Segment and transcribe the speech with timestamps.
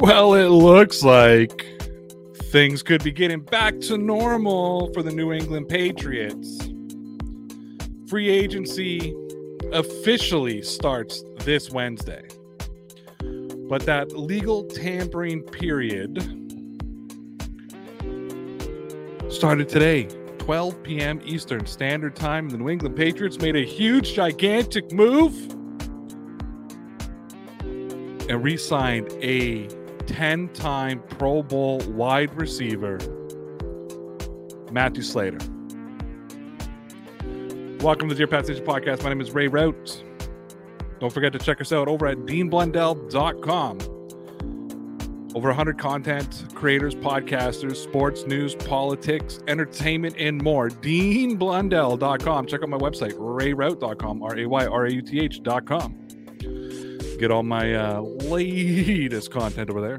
[0.00, 1.66] Well, it looks like
[2.52, 6.70] things could be getting back to normal for the New England Patriots.
[8.08, 9.12] Free agency
[9.72, 12.22] officially starts this Wednesday.
[13.68, 16.22] But that legal tampering period
[19.32, 20.04] started today,
[20.38, 21.20] 12 p.m.
[21.24, 22.48] Eastern Standard Time.
[22.50, 25.34] The New England Patriots made a huge, gigantic move
[28.30, 29.68] and re signed a
[30.08, 32.98] 10 time Pro Bowl wide receiver,
[34.72, 35.38] Matthew Slater.
[37.80, 39.04] Welcome to the Dear Station Podcast.
[39.04, 40.02] My name is Ray Rauth.
[40.98, 43.78] Don't forget to check us out over at deanblundell.com.
[45.34, 50.70] Over 100 content creators, podcasters, sports, news, politics, entertainment, and more.
[50.70, 52.46] DeanBlundell.com.
[52.46, 56.07] Check out my website, rayrauth.com, R A Y R A U T H.com
[57.18, 59.98] get all my uh, latest content over there.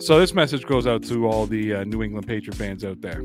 [0.00, 3.22] So this message goes out to all the uh, New England Patriot fans out there.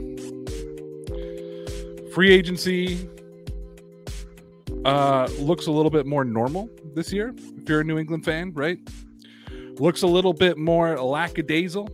[2.14, 3.10] Free agency
[4.84, 7.34] uh, looks a little bit more normal this year.
[7.58, 8.78] If you're a New England fan, right?
[9.80, 11.90] Looks a little bit more lackadaisical.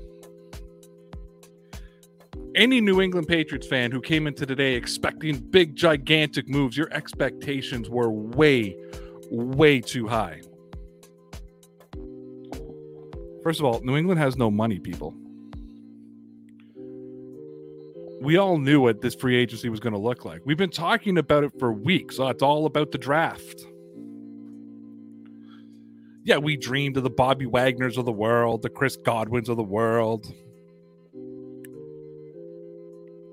[2.54, 7.89] Any New England Patriots fan who came into today expecting big, gigantic moves, your expectations
[7.89, 8.76] were way,
[9.31, 10.42] way too high.
[13.43, 15.15] First of all, New England has no money, people.
[18.21, 20.41] We all knew what this free agency was going to look like.
[20.45, 22.20] We've been talking about it for weeks.
[22.20, 23.65] Oh, it's all about the draft.
[26.23, 29.64] Yeah, we dreamed of the Bobby Wagners of the world, the Chris Godwins of the
[29.64, 30.31] world.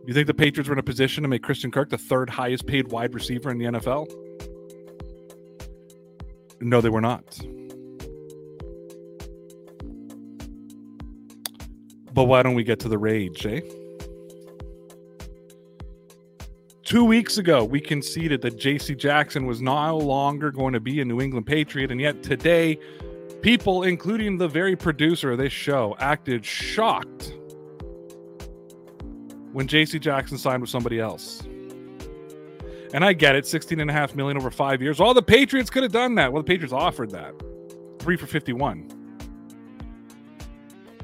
[0.06, 2.66] You think the Patriots were in a position to make Christian Kirk the third highest
[2.66, 4.27] paid wide receiver in the NFL?
[6.60, 7.38] No, they were not.
[12.12, 13.60] But why don't we get to the rage, eh?
[16.82, 18.94] Two weeks ago, we conceded that J.C.
[18.94, 22.78] Jackson was no longer going to be a New England Patriot, and yet today,
[23.42, 27.34] people, including the very producer of this show, acted shocked
[29.52, 31.42] when JC Jackson signed with somebody else.
[32.94, 35.00] And I get it, 16 and a half million over five years.
[35.00, 36.32] All the Patriots could have done that.
[36.32, 37.34] Well, the Patriots offered that.
[37.98, 38.90] Three for 51.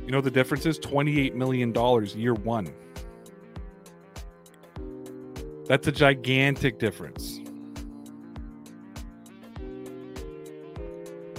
[0.04, 1.74] You know the difference is $28 million
[2.16, 2.72] year one.
[5.66, 7.40] That's a gigantic difference.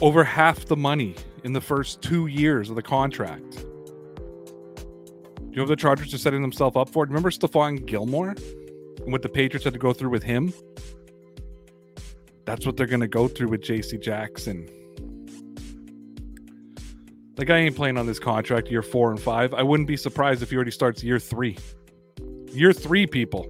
[0.02, 3.66] Over half the money in the first two years of the contract
[5.56, 7.06] you know the Chargers are setting themselves up for?
[7.06, 8.36] Remember Stephon Gilmore
[9.04, 10.54] what the Patriots had to go through with him?
[12.46, 14.70] That's what they're going to go through with JC Jackson.
[17.36, 19.54] The guy ain't playing on this contract year four and five.
[19.54, 21.58] I wouldn't be surprised if he already starts year three.
[22.52, 23.46] Year three, people.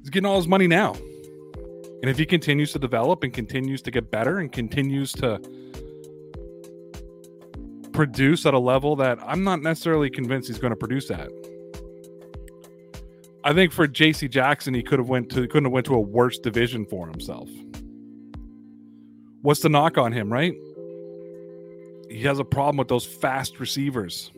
[0.00, 0.94] He's getting all his money now.
[0.94, 5.40] And if he continues to develop and continues to get better and continues to
[7.92, 11.28] produce at a level that I'm not necessarily convinced he's going to produce at.
[13.44, 14.28] I think for J.C.
[14.28, 17.48] Jackson, he could have went to couldn't have went to a worse division for himself.
[19.42, 20.54] What's the knock on him, right?
[22.08, 24.30] He has a problem with those fast receivers.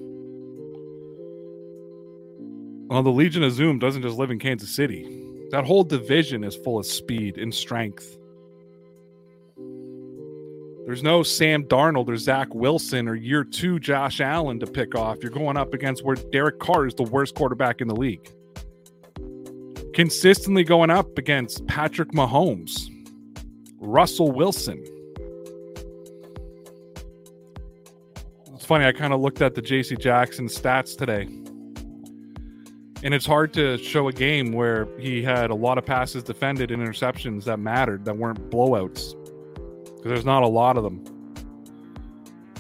[2.87, 5.23] Well, the Legion of Zoom doesn't just live in Kansas City.
[5.50, 8.17] That whole division is full of speed and strength.
[10.87, 15.23] There's no Sam Darnold or Zach Wilson or year two Josh Allen to pick off.
[15.23, 18.31] You're going up against where Derek Carr is the worst quarterback in the league.
[19.94, 22.91] Consistently going up against Patrick Mahomes,
[23.79, 24.85] Russell Wilson.
[28.52, 31.29] It's funny, I kind of looked at the JC Jackson stats today.
[33.05, 36.73] And it's hard to show a game where he had a lot of passes defended
[36.73, 39.14] and interceptions that mattered, that weren't blowouts
[39.85, 41.05] because there's not a lot of them.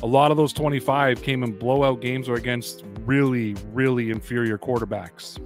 [0.04, 5.40] A lot of those 25 came in blowout games or against really, really inferior quarterbacks.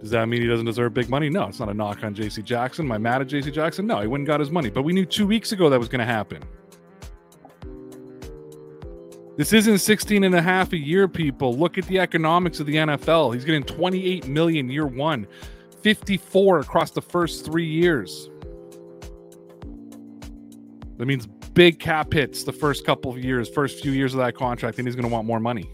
[0.00, 1.28] Does that mean he doesn't deserve big money?
[1.28, 2.86] No, it's not a knock on JC Jackson.
[2.86, 3.86] Am I mad at JC Jackson?
[3.86, 4.70] No, he wouldn't got his money.
[4.70, 6.42] But we knew two weeks ago that was going to happen.
[9.36, 11.56] This isn't 16 and a half a year, people.
[11.56, 13.34] Look at the economics of the NFL.
[13.34, 15.26] He's getting 28 million year one,
[15.82, 18.30] 54 across the first three years.
[20.96, 24.34] That means big cap hits the first couple of years, first few years of that
[24.34, 25.70] contract, and he's going to want more money.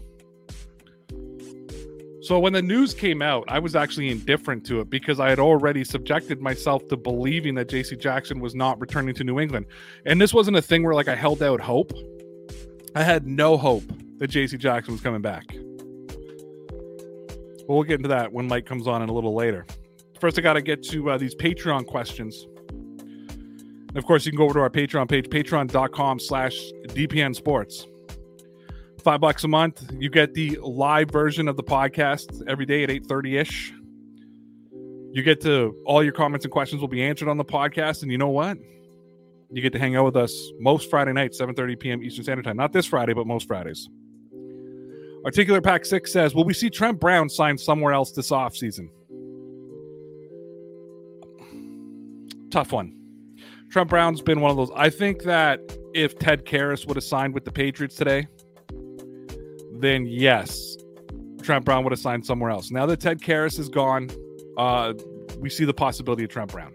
[2.27, 5.39] So when the news came out, I was actually indifferent to it because I had
[5.39, 9.65] already subjected myself to believing that JC Jackson was not returning to New England.
[10.05, 11.93] And this wasn't a thing where like I held out hope.
[12.95, 13.85] I had no hope
[14.17, 15.45] that JC Jackson was coming back.
[17.65, 19.65] But we'll get into that when Mike comes on in a little later.
[20.19, 22.45] First, I got to get to uh, these Patreon questions.
[22.67, 27.87] And of course, you can go over to our Patreon page, patreon.com slash DPN Sports.
[29.07, 29.89] Five bucks a month.
[29.97, 33.71] You get the live version of the podcast every day at 8.30ish.
[35.13, 38.01] You get to, all your comments and questions will be answered on the podcast.
[38.01, 38.57] And you know what?
[39.49, 42.03] you get to hang out with us most Friday nights, 7:30 p.m.
[42.03, 42.57] Eastern Standard Time.
[42.57, 43.87] Not this Friday, but most Fridays.
[45.23, 48.89] Articular Pack 6 says, Will we see Trent Brown signed somewhere else this offseason?
[52.51, 52.93] Tough one.
[53.69, 54.71] Trent Brown's been one of those.
[54.75, 55.61] I think that
[55.93, 58.27] if Ted Karras would have signed with the Patriots today,
[59.79, 60.77] then yes,
[61.41, 62.71] Trent Brown would have signed somewhere else.
[62.71, 64.09] Now that Ted Karras is gone,
[64.57, 64.93] uh,
[65.39, 66.73] we see the possibility of Trent Brown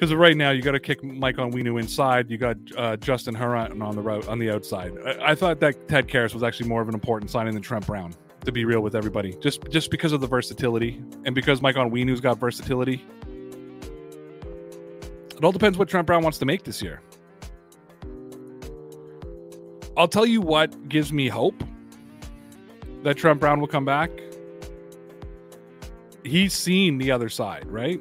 [0.00, 2.30] because right now you got to kick Mike on Onwenu inside.
[2.30, 4.94] You got uh, Justin Herron on the on the outside.
[5.04, 7.86] I, I, thought that Ted Karras was actually more of an important signing than Trent
[7.86, 8.14] Brown.
[8.46, 11.90] To be real with everybody, just just because of the versatility and because Mike on
[11.90, 13.04] Onwenu's got versatility.
[15.36, 17.02] It all depends what Trent Brown wants to make this year.
[19.96, 21.62] I'll tell you what gives me hope
[23.02, 24.10] that Trent Brown will come back.
[26.22, 28.00] He's seen the other side, right?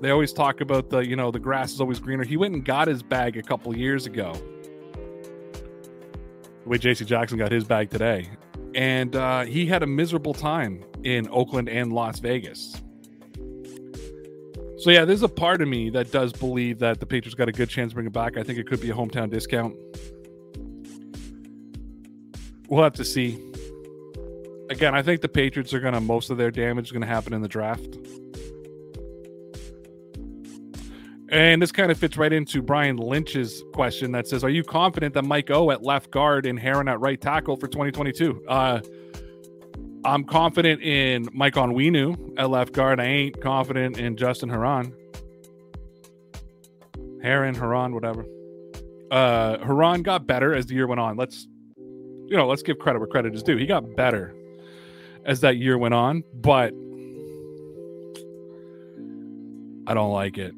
[0.00, 2.24] They always talk about the, you know, the grass is always greener.
[2.24, 4.32] He went and got his bag a couple years ago.
[6.64, 8.28] The way JC Jackson got his bag today.
[8.74, 12.82] And uh, he had a miserable time in Oakland and Las Vegas.
[14.78, 17.52] So yeah, there's a part of me that does believe that the Patriots got a
[17.52, 18.36] good chance to bring it back.
[18.36, 19.76] I think it could be a hometown discount.
[22.72, 23.38] We'll have to see.
[24.70, 27.42] Again, I think the Patriots are gonna most of their damage is gonna happen in
[27.42, 27.98] the draft.
[31.28, 35.12] And this kind of fits right into Brian Lynch's question that says, "Are you confident
[35.12, 38.80] that Mike O at left guard and Herron at right tackle for 2022?" Uh,
[40.06, 43.00] I'm confident in Mike Onwenu at left guard.
[43.00, 44.94] I ain't confident in Justin Herron.
[47.22, 48.24] Herron, Herron, whatever.
[49.10, 49.58] Uh,
[49.98, 51.18] got better as the year went on.
[51.18, 51.46] Let's,
[52.32, 53.56] you know, let's give credit where credit is due.
[53.56, 54.34] He got better
[55.24, 56.72] as that year went on, but
[59.86, 60.54] I don't like it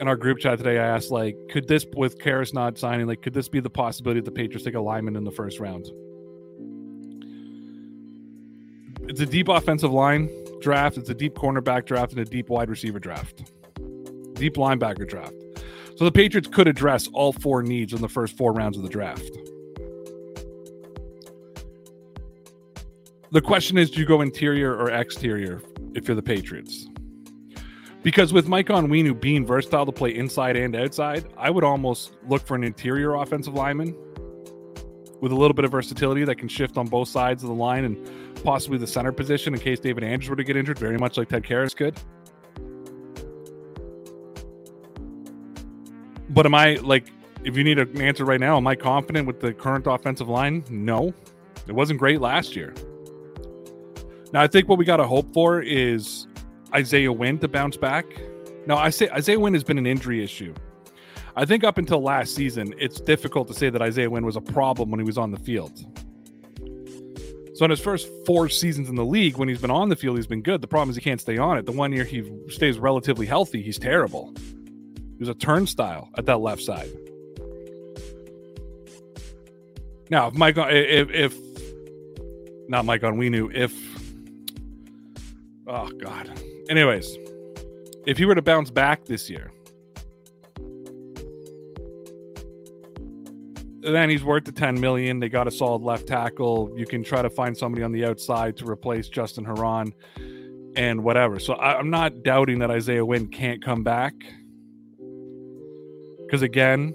[0.00, 3.22] in our group chat today, I asked like, could this with Karras not signing, like,
[3.22, 5.86] could this be the possibility that the Patriots take a lineman in the first round?
[9.08, 10.28] It's a deep offensive line
[10.60, 10.96] draft.
[10.96, 13.52] It's a deep cornerback draft and a deep wide receiver draft,
[14.34, 15.34] deep linebacker draft.
[15.96, 18.88] So the Patriots could address all four needs in the first four rounds of the
[18.88, 19.30] draft.
[23.34, 25.60] The question is, do you go interior or exterior
[25.96, 26.86] if you're the Patriots?
[28.04, 32.46] Because with Mike Onwenu being versatile to play inside and outside, I would almost look
[32.46, 33.96] for an interior offensive lineman
[35.20, 37.84] with a little bit of versatility that can shift on both sides of the line
[37.84, 41.18] and possibly the center position in case David Andrews were to get injured, very much
[41.18, 41.98] like Ted Karras could.
[46.30, 47.10] But am I like,
[47.42, 50.62] if you need an answer right now, am I confident with the current offensive line?
[50.70, 51.12] No,
[51.66, 52.72] it wasn't great last year.
[54.34, 56.26] Now, I think what we got to hope for is
[56.74, 58.04] Isaiah Wynn to bounce back.
[58.66, 60.52] Now, I say Isaiah Wynn has been an injury issue.
[61.36, 64.40] I think up until last season, it's difficult to say that Isaiah Wynn was a
[64.40, 65.78] problem when he was on the field.
[67.54, 70.16] So in his first four seasons in the league, when he's been on the field,
[70.16, 70.60] he's been good.
[70.60, 71.64] The problem is he can't stay on it.
[71.64, 74.34] The one year he stays relatively healthy, he's terrible.
[74.36, 76.90] He was a turnstile at that left side.
[80.10, 81.38] Now, if Mike, if, if
[82.68, 83.93] not Mike Onwenu, if
[85.66, 86.30] oh god,
[86.68, 87.18] Anyways,
[88.06, 89.52] if he were to bounce back this year,
[93.82, 95.20] then he's worth the 10 million.
[95.20, 96.72] They got a solid left tackle.
[96.76, 99.92] You can try to find somebody on the outside to replace Justin Herron.
[100.76, 101.38] and whatever.
[101.38, 104.14] So I, am not doubting that Isaiah Wynn can't come back.
[106.26, 106.94] Because again,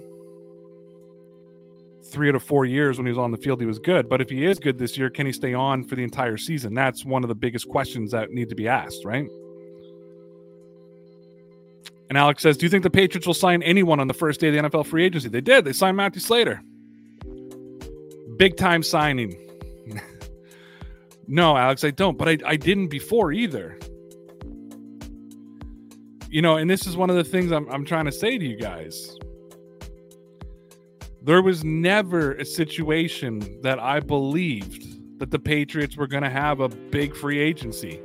[2.09, 4.09] three out of four years when he was on the field, he was good.
[4.09, 6.73] But if he is good this year, can he stay on for the entire season?
[6.73, 9.27] That's one of the biggest questions that need to be asked, right?
[12.09, 14.47] And Alex says, Do you think the Patriots will sign anyone on the first day
[14.49, 15.29] of the NFL free agency?
[15.29, 15.63] They did.
[15.63, 16.61] They signed Matthew Slater.
[18.37, 19.37] Big time signing.
[21.27, 22.17] no, Alex, I don't.
[22.17, 23.77] But I, I didn't before either.
[26.29, 28.45] You know, and this is one of the things I'm, I'm trying to say to
[28.45, 29.15] you guys.
[31.21, 36.61] There was never a situation that I believed that the Patriots were going to have
[36.61, 38.01] a big free agency.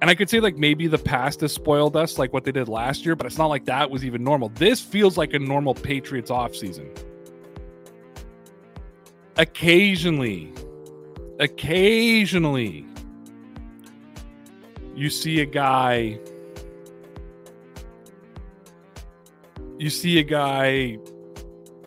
[0.00, 2.68] And I could say like maybe the past has spoiled us, like what they did
[2.68, 4.50] last year, but it's not like that was even normal.
[4.50, 6.94] This feels like a normal Patriots offseason.
[9.36, 10.52] Occasionally,
[11.40, 12.84] occasionally,
[14.94, 16.18] you see a guy,
[19.84, 20.96] you see a guy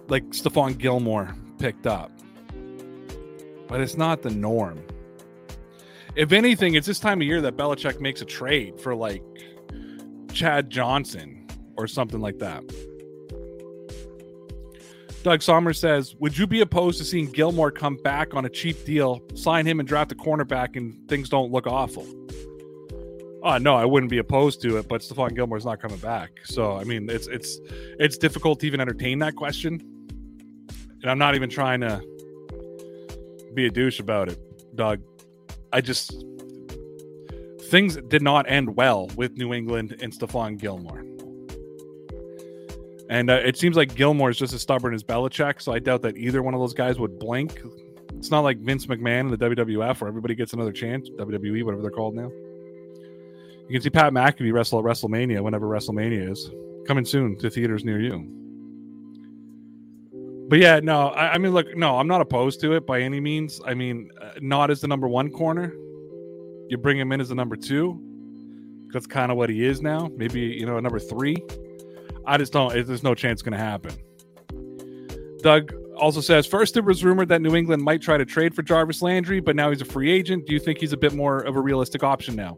[0.07, 2.11] like Stephon Gilmore picked up,
[3.67, 4.79] but it's not the norm.
[6.15, 9.23] If anything, it's this time of year that Belichick makes a trade for like
[10.31, 12.63] Chad Johnson or something like that.
[15.23, 18.85] Doug Sommer says, Would you be opposed to seeing Gilmore come back on a cheap
[18.85, 22.05] deal, sign him and draft a cornerback, and things don't look awful?
[23.49, 26.31] Oh no, I wouldn't be opposed to it, but Stephon Gilmore's not coming back.
[26.43, 27.59] So I mean, it's it's
[27.97, 29.79] it's difficult to even entertain that question.
[31.01, 32.03] And I'm not even trying to
[33.53, 34.37] be a douche about it,
[34.75, 34.99] Doug.
[35.71, 36.25] I just
[37.69, 41.05] things did not end well with New England and Stephon Gilmore.
[43.09, 46.01] And uh, it seems like Gilmore is just as stubborn as Belichick, so I doubt
[46.01, 47.61] that either one of those guys would blink.
[48.17, 51.81] It's not like Vince McMahon in the WWF where everybody gets another chance, WWE, whatever
[51.81, 52.29] they're called now.
[53.67, 56.49] You can see Pat McAfee wrestle at WrestleMania whenever WrestleMania is
[56.87, 58.33] coming soon to theaters near you.
[60.49, 63.19] But yeah, no, I, I, mean, look, no, I'm not opposed to it by any
[63.19, 63.59] means.
[63.65, 65.73] I mean, uh, not as the number one corner.
[66.69, 68.01] You bring him in as the number two.
[68.93, 70.09] That's kind of what he is now.
[70.15, 71.35] Maybe you know, number three.
[72.25, 72.73] I just don't.
[72.73, 73.91] There's no chance it's going to happen.
[75.41, 78.61] Doug also says first it was rumored that New England might try to trade for
[78.61, 80.45] Jarvis Landry, but now he's a free agent.
[80.45, 82.57] Do you think he's a bit more of a realistic option now?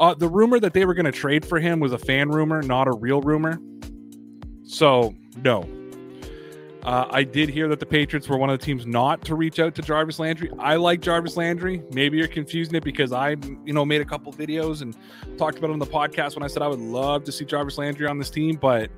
[0.00, 2.62] Uh, the rumor that they were going to trade for him was a fan rumor,
[2.62, 3.60] not a real rumor.
[4.64, 5.14] So
[5.44, 5.68] no,
[6.82, 9.58] uh, I did hear that the Patriots were one of the teams not to reach
[9.58, 10.50] out to Jarvis Landry.
[10.58, 11.82] I like Jarvis Landry.
[11.92, 14.96] Maybe you're confusing it because I, you know, made a couple videos and
[15.36, 17.76] talked about it on the podcast when I said I would love to see Jarvis
[17.76, 18.90] Landry on this team, but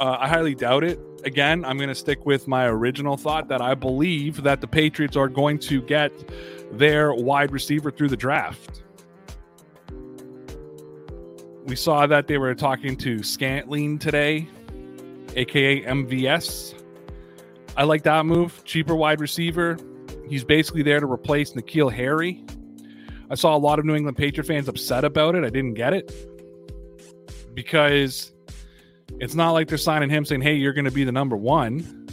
[0.00, 0.98] uh, I highly doubt it.
[1.22, 5.16] Again, I'm going to stick with my original thought that I believe that the Patriots
[5.16, 6.12] are going to get
[6.72, 8.82] their wide receiver through the draft.
[11.66, 14.48] We saw that they were talking to Scantling today,
[15.34, 16.80] aka MVS.
[17.76, 18.62] I like that move.
[18.64, 19.76] Cheaper wide receiver.
[20.28, 22.44] He's basically there to replace N'Keal Harry.
[23.30, 25.42] I saw a lot of New England Patriot fans upset about it.
[25.42, 26.12] I didn't get it
[27.52, 28.32] because
[29.18, 32.06] it's not like they're signing him saying, "Hey, you're going to be the number one."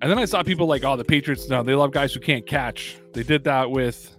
[0.00, 2.46] And then I saw people like, "Oh, the Patriots no, they love guys who can't
[2.46, 4.16] catch." They did that with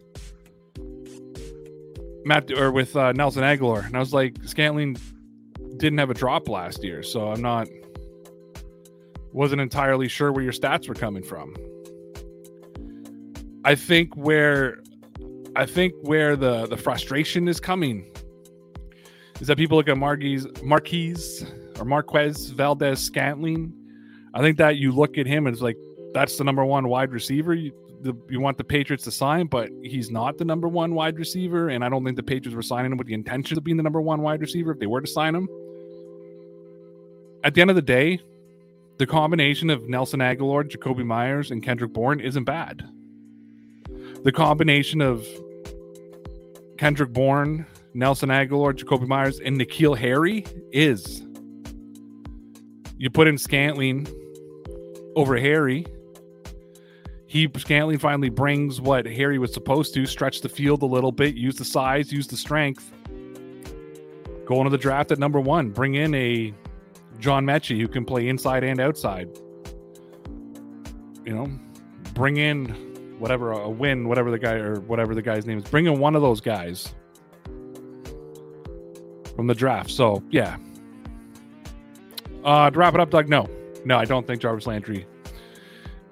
[2.26, 4.98] Matt or with uh, Nelson Agholor, and I was like, Scantling
[5.78, 7.68] didn't have a drop last year, so I'm not
[9.32, 11.56] wasn't entirely sure where your stats were coming from.
[13.66, 14.80] I think where
[15.56, 18.06] I think where the the frustration is coming
[19.40, 21.46] is that people look at Marquise Marquise
[21.80, 23.74] or Marquez Valdes Scantling.
[24.34, 25.78] I think that you look at him and it's like
[26.14, 27.72] that's the number one wide receiver you,
[28.04, 31.70] the, you want the Patriots to sign, but he's not the number one wide receiver,
[31.70, 33.84] and I don't think the Patriots were signing him with the intention of being the
[33.84, 35.48] number one wide receiver if they were to sign him.
[37.44, 38.20] At the end of the day,
[38.98, 42.88] the combination of Nelson Agholor, Jakobi Meyers, and Kendrick Bourne isn't bad.
[44.24, 45.26] The combination of
[46.78, 51.24] Kendrick Bourne, Nelson Agholor, Jakobi Meyers, and N'Keal Harry is.
[52.98, 54.08] You put in Scantling
[55.16, 55.86] over Harry.
[57.34, 61.34] He Scantling finally brings what Harry was supposed to stretch the field a little bit,
[61.34, 62.94] use the size, use the strength.
[64.46, 65.72] Go into the draft at number one.
[65.72, 66.54] Bring in a
[67.18, 69.36] John Metchie who can play inside and outside.
[71.26, 71.60] You know,
[72.14, 72.68] bring in
[73.18, 75.64] whatever a win, whatever the guy or whatever the guy's name is.
[75.64, 76.94] Bring in one of those guys
[79.36, 79.90] from the draft.
[79.90, 80.58] So yeah.
[82.44, 83.28] Uh, to wrap it up, Doug.
[83.28, 83.50] No,
[83.86, 85.08] no, I don't think Jarvis Landry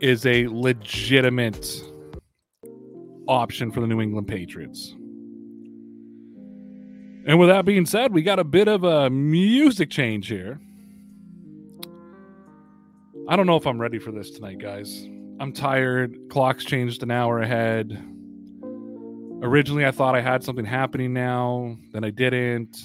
[0.01, 1.84] is a legitimate
[3.27, 4.96] option for the New England Patriots.
[7.27, 10.60] And with that being said, we got a bit of a music change here.
[13.29, 15.08] I don't know if I'm ready for this tonight, guys.
[15.39, 16.17] I'm tired.
[16.29, 18.03] Clock's changed an hour ahead.
[19.43, 22.75] Originally, I thought I had something happening now, then I didn't.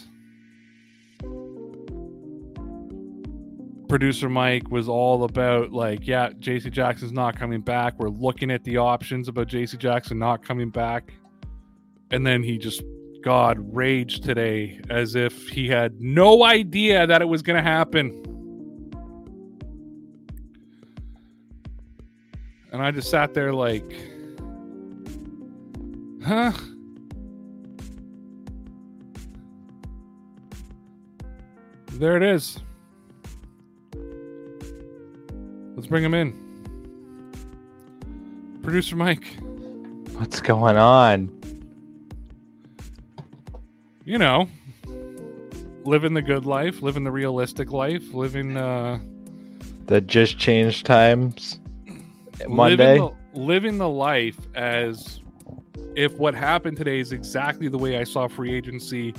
[3.88, 7.98] Producer Mike was all about, like, yeah, JC Jackson's not coming back.
[7.98, 11.12] We're looking at the options about JC Jackson not coming back.
[12.10, 12.82] And then he just
[13.26, 18.22] God raged today as if he had no idea that it was to happen.
[22.70, 23.90] And I just sat there like,
[26.24, 26.52] huh?
[31.94, 32.60] There it is.
[35.86, 36.34] Let's bring him in.
[38.64, 39.24] Producer Mike.
[40.16, 41.30] What's going on?
[44.04, 44.48] you know,
[45.84, 48.98] living the good life, living the realistic life, living uh
[49.86, 51.60] the just changed times
[52.48, 52.98] Monday.
[52.98, 55.20] Living the, living the life as
[55.94, 59.14] if what happened today is exactly the way I saw free agency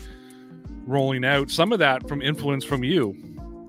[0.86, 1.50] rolling out.
[1.50, 3.15] Some of that from influence from you,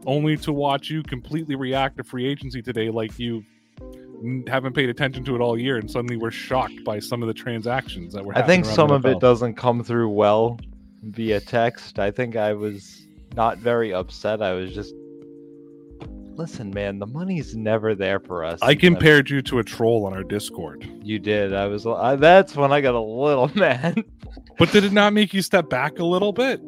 [0.09, 3.45] only to watch you completely react to free agency today like you
[4.49, 7.35] haven't paid attention to it all year and suddenly we're shocked by some of the
[7.35, 8.61] transactions that were happening.
[8.61, 10.59] I think some of it doesn't come through well
[11.03, 11.99] via text.
[11.99, 14.43] I think I was not very upset.
[14.43, 14.95] I was just
[16.37, 18.61] listen, man, the money's never there for us.
[18.63, 20.89] I compared you to a troll on our Discord.
[21.03, 21.53] You did.
[21.53, 21.87] I was.
[21.87, 24.03] I, that's when I got a little mad.
[24.57, 26.63] but did it not make you step back a little bit?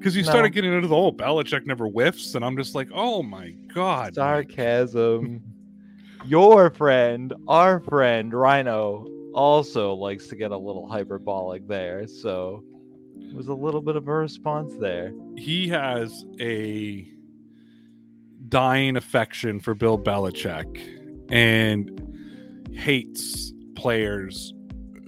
[0.00, 0.30] Because you no.
[0.30, 4.14] started getting into the whole Belichick never whiffs, and I'm just like, oh my god,
[4.14, 5.42] sarcasm.
[6.24, 12.06] Your friend, our friend Rhino, also likes to get a little hyperbolic there.
[12.06, 12.64] So
[13.18, 15.12] it was a little bit of a response there.
[15.36, 17.06] He has a
[18.48, 24.54] dying affection for Bill Belichick and hates players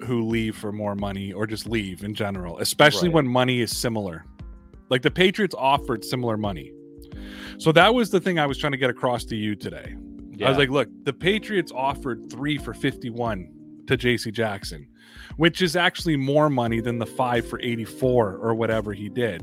[0.05, 3.15] who leave for more money or just leave in general, especially right.
[3.15, 4.27] when money is similar.
[4.93, 6.71] Like the Patriots offered similar money.
[7.57, 9.97] So that was the thing I was trying to get across to you today.
[10.33, 10.47] Yeah.
[10.47, 13.49] I was like, look, the Patriots offered three for 51
[13.87, 14.87] to JC Jackson
[15.37, 19.43] which is actually more money than the five for 84 or whatever he did.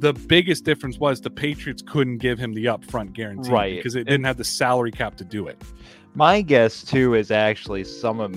[0.00, 3.76] The biggest difference was the Patriots couldn't give him the upfront guarantee right.
[3.76, 5.62] because it didn't have the salary cap to do it.
[6.14, 8.34] My guess too is actually some of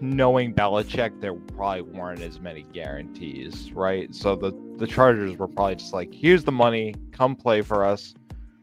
[0.00, 4.14] knowing Belichick, there probably weren't as many guarantees, right?
[4.14, 8.14] So the the Chargers were probably just like, here's the money, come play for us.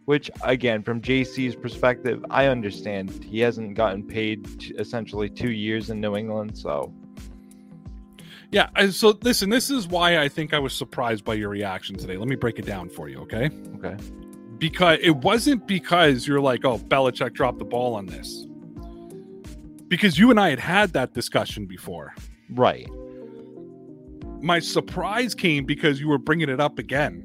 [0.05, 5.99] Which again, from JC's perspective, I understand he hasn't gotten paid essentially two years in
[5.99, 6.93] New England, so
[8.51, 8.69] yeah.
[8.89, 12.17] So listen, this is why I think I was surprised by your reaction today.
[12.17, 13.49] Let me break it down for you, okay?
[13.75, 13.97] Okay.
[14.57, 18.46] Because it wasn't because you're like, oh, Belichick dropped the ball on this.
[19.87, 22.13] Because you and I had had that discussion before.
[22.49, 22.87] Right.
[24.41, 27.23] My surprise came because you were bringing it up again.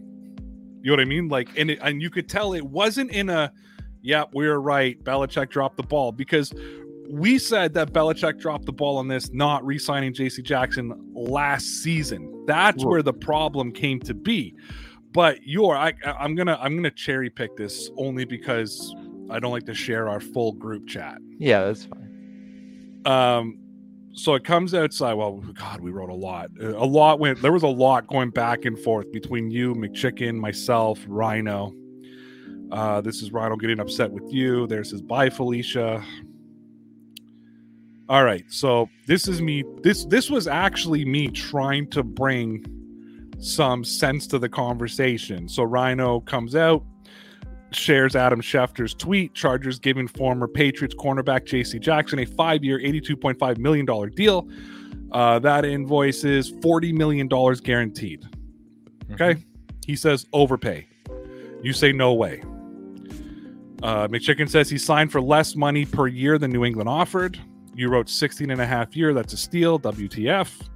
[0.83, 1.29] You know what I mean?
[1.29, 3.53] Like, and it, and you could tell it wasn't in a,
[4.01, 5.03] yeah, we are right.
[5.05, 6.53] Belichick dropped the ball because
[7.09, 10.43] we said that Belichick dropped the ball on this, not re-signing J.C.
[10.43, 12.45] Jackson last season.
[12.47, 14.57] That's where the problem came to be.
[15.13, 18.95] But you're, I, I'm gonna, I'm gonna cherry pick this only because
[19.31, 21.19] I don't like to share our full group chat.
[21.39, 22.12] Yeah, that's fine.
[23.05, 23.59] Um,
[24.15, 25.15] so it comes outside.
[25.15, 26.51] Well, God, we wrote a lot.
[26.61, 27.41] A lot went.
[27.41, 31.73] There was a lot going back and forth between you, McChicken, myself, Rhino.
[32.71, 34.67] Uh, this is Rhino getting upset with you.
[34.67, 36.05] There's his bye, Felicia.
[38.09, 38.45] All right.
[38.49, 39.65] So this is me.
[39.83, 42.65] This this was actually me trying to bring
[43.39, 45.49] some sense to the conversation.
[45.49, 46.85] So Rhino comes out,
[47.79, 49.35] shares Adam Schefter's tweet.
[49.35, 51.79] Chargers giving former Patriots cornerback J.C.
[51.79, 54.49] Jackson a five-year, eighty-two point five million dollar deal.
[55.13, 58.25] Uh, that invoice is forty million dollars guaranteed.
[59.13, 59.35] Okay.
[59.35, 59.43] Mm-hmm.
[59.87, 60.87] He says overpay.
[61.63, 62.43] You say no way.
[63.83, 67.39] Uh, McChicken says he signed for less money per year than New England offered.
[67.75, 69.13] You wrote 16 and a half year.
[69.13, 69.79] That's a steal.
[69.81, 70.69] WTF.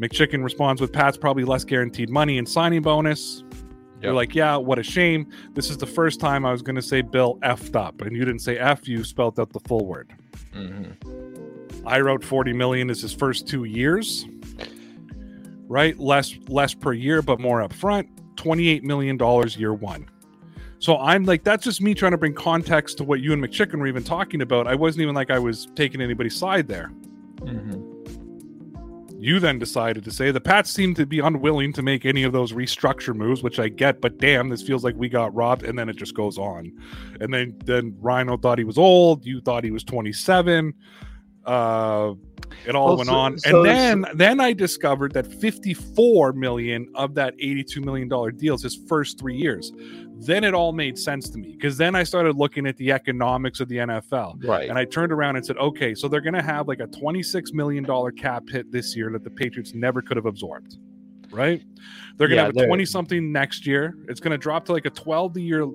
[0.00, 3.44] McChicken responds with Pat's probably less guaranteed money and signing bonus.
[4.06, 5.28] You're like, yeah, what a shame.
[5.54, 8.24] This is the first time I was going to say Bill effed up, and you
[8.24, 10.12] didn't say F, you spelled out the full word.
[10.54, 11.86] Mm-hmm.
[11.86, 14.26] I wrote 40 million is his first two years,
[15.68, 15.98] right?
[15.98, 18.08] Less less per year, but more up front.
[18.36, 20.08] 28 million dollars year one.
[20.78, 23.78] So I'm like, that's just me trying to bring context to what you and McChicken
[23.78, 24.66] were even talking about.
[24.66, 26.92] I wasn't even like I was taking anybody's side there.
[27.36, 27.85] Mm-hmm.
[29.26, 32.32] You then decided to say the Pats seem to be unwilling to make any of
[32.32, 35.64] those restructure moves, which I get, but damn, this feels like we got robbed.
[35.64, 36.72] And then it just goes on.
[37.20, 39.24] And then then Rhino thought he was old.
[39.26, 40.72] You thought he was 27.
[41.44, 42.14] Uh,
[42.66, 43.68] it all Well, went so- on, so- and
[44.04, 48.74] then then I discovered that 54 million of that 82 million dollar deal is his
[48.88, 49.72] first three years.
[50.18, 53.60] Then it all made sense to me because then I started looking at the economics
[53.60, 54.42] of the NFL.
[54.44, 54.68] Right.
[54.68, 57.52] And I turned around and said, okay, so they're going to have like a $26
[57.52, 57.84] million
[58.16, 60.78] cap hit this year that the Patriots never could have absorbed,
[61.30, 61.62] right?
[62.16, 63.94] They're going to Yeah, have a 20 something next year.
[64.08, 65.66] It's going to drop to like a 12 the year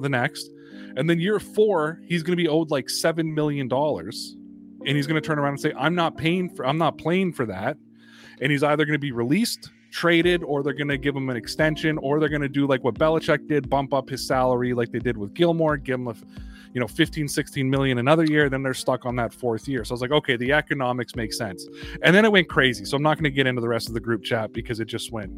[0.00, 0.50] the next.
[0.96, 3.70] And then year four, he's going to be owed like $7 million.
[3.72, 7.34] And he's going to turn around and say, I'm not paying for, I'm not playing
[7.34, 7.76] for that.
[8.40, 11.36] And he's either going to be released, traded, or they're going to give him an
[11.36, 14.90] extension, or they're going to do like what Belichick did, bump up his salary like
[14.90, 16.14] they did with Gilmore, give him a
[16.74, 19.84] you know 15 16 million another year then they're stuck on that fourth year.
[19.84, 21.66] So i was like okay the economics make sense.
[22.02, 22.86] And then it went crazy.
[22.86, 24.86] So i'm not going to get into the rest of the group chat because it
[24.86, 25.30] just went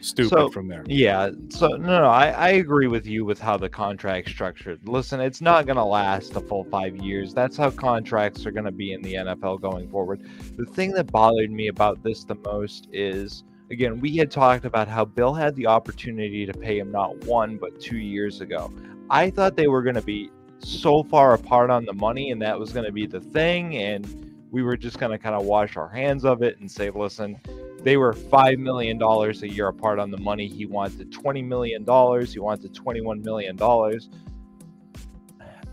[0.00, 3.56] stupid So- from there Yeah, so no, no, I, I agree with you with how
[3.56, 4.80] the contract's structured.
[4.88, 7.34] Listen, it's not going to last a full five years.
[7.34, 10.22] That's how contracts are going to be in the NFL going forward.
[10.56, 14.88] The thing that bothered me about this the most is, again, we had talked about
[14.88, 18.72] how Bill had the opportunity to pay him not one, but two years ago.
[19.10, 22.58] I thought they were going to be so far apart on the money, and that
[22.58, 25.76] was going to be the thing, and we were just going to kind of wash
[25.76, 27.38] our hands of it and say, listen,
[27.82, 30.48] they were five million dollars a year apart on the money.
[30.48, 32.32] He wanted twenty million dollars.
[32.32, 34.10] He wanted twenty-one million dollars.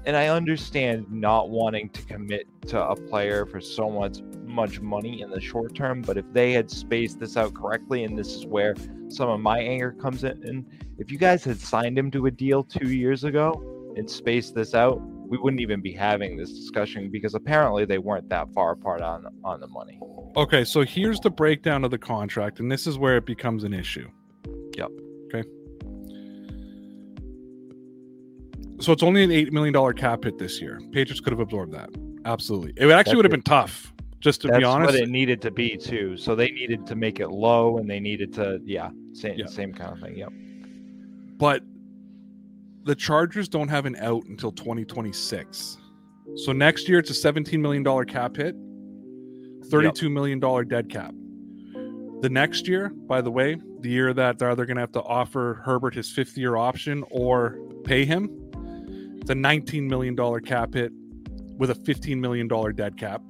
[0.05, 5.21] And I understand not wanting to commit to a player for so much much money
[5.21, 8.45] in the short term, but if they had spaced this out correctly, and this is
[8.45, 8.73] where
[9.09, 10.65] some of my anger comes in,
[10.97, 14.73] if you guys had signed him to a deal two years ago and spaced this
[14.73, 19.01] out, we wouldn't even be having this discussion because apparently they weren't that far apart
[19.01, 19.99] on on the money.
[20.35, 23.73] okay so here's the breakdown of the contract and this is where it becomes an
[23.73, 24.09] issue
[24.77, 24.89] Yep.
[25.27, 25.43] okay
[28.79, 31.89] so it's only an $8 million cap hit this year patriots could have absorbed that
[32.25, 33.37] absolutely it actually That's would have it.
[33.37, 36.17] been tough just to That's be honest what it needed to be too.
[36.17, 39.45] So they needed to make it low, and they needed to, yeah, same Yeah.
[39.45, 40.17] same kind of thing.
[40.17, 40.33] Yep.
[41.37, 41.61] but
[42.87, 45.77] the Chargers don't have an out until 2026.
[46.35, 48.55] So next year it's a 17 million dollar cap hit,
[49.69, 51.13] 32 million dollar dead cap.
[52.21, 55.03] The next year, by the way, the year that they're either going to have to
[55.03, 58.29] offer Herbert his fifth year option or pay him,
[59.21, 60.93] it's a 19 million dollar cap hit
[61.57, 63.21] with a 15 million dollar dead cap.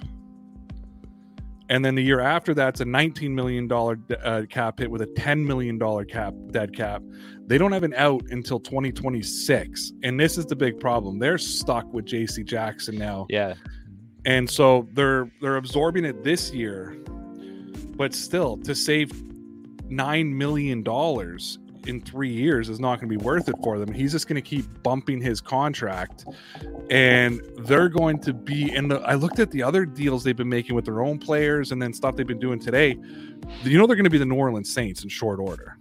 [1.70, 5.06] And then the year after that's a 19 million dollar uh, cap hit with a
[5.06, 7.02] 10 million dollar cap dead cap.
[7.46, 11.18] They don't have an out until 2026 and this is the big problem.
[11.18, 13.26] They're stuck with jc jackson now.
[13.30, 13.54] Yeah.
[14.24, 16.96] and so they're they're absorbing it this year
[17.96, 19.12] but still to save
[19.90, 23.92] nine million dollars in three years is not going to be worth it for them.
[23.92, 26.26] He's just going to keep bumping his contract
[26.90, 30.48] and they're going to be in the i looked at the other deals they've been
[30.48, 32.96] making with their own players and then stuff they've been doing today.
[33.62, 35.78] You know they're going to be the new orleans saints in short order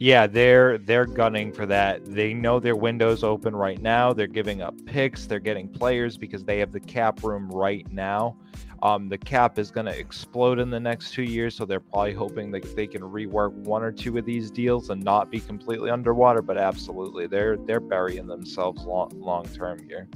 [0.00, 2.02] Yeah, they're they're gunning for that.
[2.06, 4.14] They know their window's open right now.
[4.14, 5.26] They're giving up picks.
[5.26, 8.34] They're getting players because they have the cap room right now.
[8.82, 12.14] Um, the cap is going to explode in the next two years, so they're probably
[12.14, 15.90] hoping that they can rework one or two of these deals and not be completely
[15.90, 16.40] underwater.
[16.40, 20.08] But absolutely, they're they're burying themselves long long term here.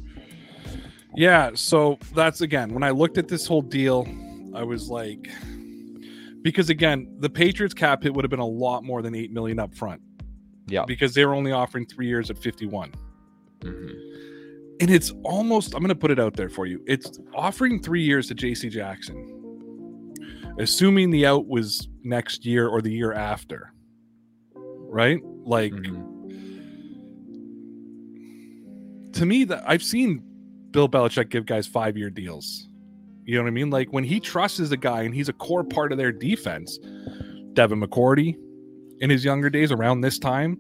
[1.15, 4.09] Yeah, so that's again when I looked at this whole deal,
[4.55, 5.29] I was like,
[6.45, 9.59] because again, the Patriots cap hit would have been a lot more than eight million
[9.59, 10.01] up front.
[10.67, 10.85] Yeah.
[10.87, 12.91] because they were only offering three years at fifty-one,
[13.61, 13.91] Mhm.
[14.81, 15.75] and it's almost.
[15.75, 16.83] I'm going to put it out there for you.
[16.87, 18.71] It's offering three years to J.C.
[18.71, 20.15] Jackson,
[20.59, 23.75] assuming the out was next year or the year after,
[24.55, 25.21] right?
[25.45, 26.13] Like Mhm.
[29.13, 30.23] to me that I've seen
[30.71, 32.69] Bill Belichick give guys five year deals.
[33.25, 33.71] You know what I mean?
[33.71, 36.79] Like when he trusts a guy and he's a core part of their defense.
[37.55, 38.37] Devin McCourty
[38.99, 40.59] in his younger days around this time,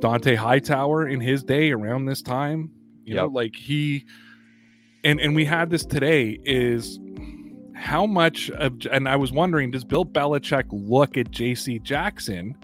[0.00, 2.70] Dont'a Hightower in his day around this time.
[3.04, 4.04] You know, like he
[5.04, 6.98] and and we had this today is
[7.74, 12.56] how much of and I was wondering, does Bill Belichick look at JC Jackson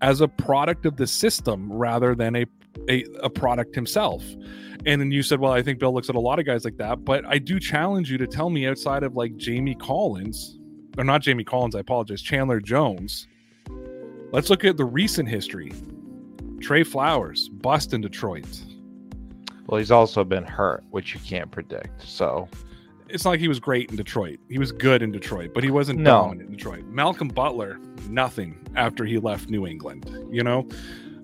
[0.00, 2.46] as a product of the system rather than a
[2.88, 4.24] a, a product himself.
[4.86, 6.76] And then you said, well, I think Bill looks at a lot of guys like
[6.76, 10.58] that, but I do challenge you to tell me outside of like Jamie Collins,
[10.98, 13.26] or not Jamie Collins, I apologize, Chandler Jones.
[14.32, 15.72] Let's look at the recent history.
[16.60, 18.46] Trey Flowers, bust in Detroit.
[19.66, 22.02] Well, he's also been hurt, which you can't predict.
[22.06, 22.48] So
[23.08, 24.38] it's not like he was great in Detroit.
[24.50, 26.10] He was good in Detroit, but he wasn't No.
[26.22, 26.84] dominant in Detroit.
[26.86, 30.10] Malcolm Butler, nothing after he left New England.
[30.30, 30.66] You know,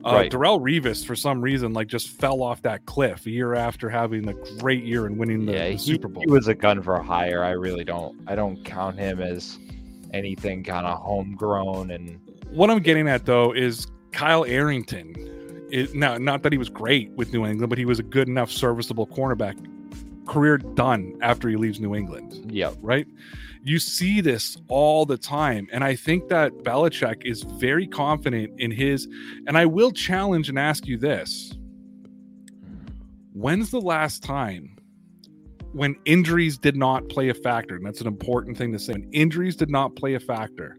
[0.04, 0.30] uh, Right.
[0.30, 4.28] Darrelle Revis for some reason like just fell off that cliff a year after having
[4.28, 6.22] a great year and winning the, yeah, the Super Bowl.
[6.26, 7.44] he was a gun for hire.
[7.44, 8.18] I really don't.
[8.26, 9.58] I don't count him as
[10.12, 15.14] anything kind of homegrown and what I'm getting at though is Kyle Arrington.
[15.70, 18.26] It, now, not that he was great with New England, but he was a good
[18.26, 19.56] enough serviceable cornerback.
[20.30, 22.52] Career done after he leaves New England.
[22.52, 22.72] yeah.
[22.80, 23.06] right?
[23.62, 25.66] You see this all the time.
[25.72, 29.08] And I think that Belichick is very confident in his.
[29.48, 31.52] And I will challenge and ask you this
[33.32, 34.78] When's the last time
[35.72, 37.74] when injuries did not play a factor?
[37.74, 38.92] And that's an important thing to say.
[38.92, 40.78] When injuries did not play a factor,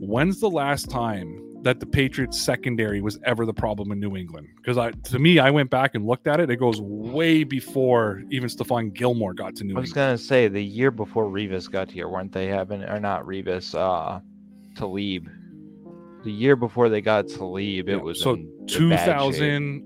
[0.00, 4.48] when's the last time that the Patriots secondary was ever the problem in New England?
[4.56, 6.50] Because I, to me, I went back and looked at it.
[6.50, 9.78] It goes way before even Stephon Gilmore got to New England.
[9.78, 10.08] I was England.
[10.10, 13.74] gonna say the year before Revis got here, weren't they having or not Revis?
[13.74, 14.20] Uh,
[14.76, 15.28] Talib.
[16.24, 19.40] The year before they got Talib, it Yeah, was so in the bad shape.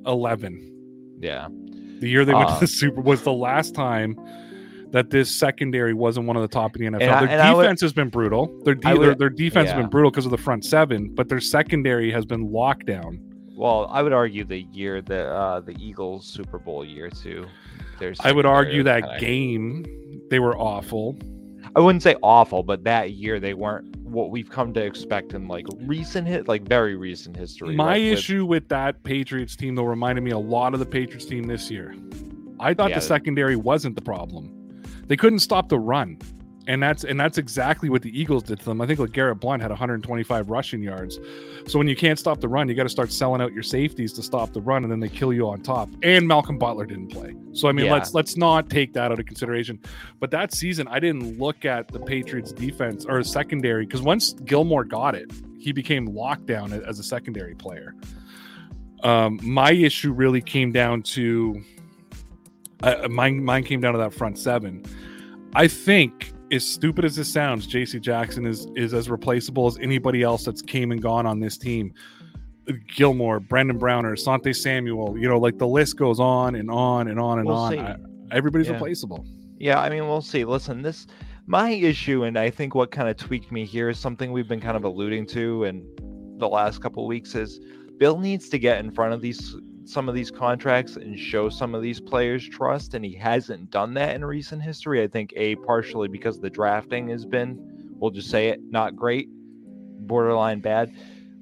[0.05, 1.19] 2011.
[1.21, 1.49] Yeah,
[2.01, 4.17] The year they went Uh, to the Super was the last time
[4.93, 7.23] that this secondary wasn't one of the top in the NFL.
[7.23, 8.47] And their I would- defense has been brutal.
[8.65, 11.29] Their, de- would- their their defense has been brutal because of the front seven, but
[11.29, 13.21] their secondary has been locked down.
[13.57, 17.47] Well, I would argue the year that uh, the Eagles Super Bowl year too.
[17.99, 19.85] There's I would argue that kinda, game
[20.31, 21.19] they were awful.
[21.75, 25.49] I wouldn't say awful, but that year they weren't what we've come to expect in
[25.49, 27.75] like recent hit, like very recent history.
[27.75, 31.25] My with- issue with that Patriots team though reminded me a lot of the Patriots
[31.27, 31.95] team this year.
[32.61, 32.97] I thought Yeah.
[32.97, 34.51] the secondary wasn't the problem.
[35.07, 36.19] They couldn't stop the run.
[36.69, 38.81] And that's and that's exactly what the Eagles did to them.
[38.81, 41.21] I think like Garrett Blount had 125 rushing yards.
[41.69, 44.13] So when you can't stop the run, you got to start selling out your safeties
[44.15, 45.89] to stop the run, and then they kill you on top.
[46.03, 47.37] And Malcolm Butler didn't play.
[47.53, 47.93] So I mean, Yeah.
[47.93, 49.79] let's let's not take that out of consideration.
[50.19, 54.83] But that season, I didn't look at the Patriots defense or secondary because once Gilmore
[54.83, 57.95] got it, he became locked down as a secondary player.
[59.05, 61.63] Um, my issue really came down to
[62.83, 63.43] uh, mine.
[63.43, 64.85] Mine came down to that front seven.
[65.55, 67.99] I think, as stupid as this sounds, J.C.
[68.01, 71.93] Jackson is is as replaceable as anybody else that's came and gone on this team.
[72.97, 77.21] Gilmore, Brandon Browner, Sante Samuel, you know, like the list goes on and on and
[77.21, 77.79] on and We'll on.
[77.79, 77.97] I-
[78.33, 78.73] everybody's Yeah.
[78.75, 79.25] replaceable.
[79.59, 80.45] Yeah, I mean, we'll see.
[80.45, 81.07] Listen, this
[81.47, 84.61] my issue, and I think what kind of tweaked me here is something we've been
[84.61, 85.87] kind of alluding to in
[86.39, 87.61] the last couple of weeks is
[87.99, 89.55] Bill needs to get in front of these
[89.87, 93.95] some of these contracts and show some of these players trust, and he hasn't done
[93.95, 95.03] that in recent history.
[95.03, 97.57] I think a partially because the drafting has been,
[97.99, 100.93] we'll just say it, not great, borderline bad.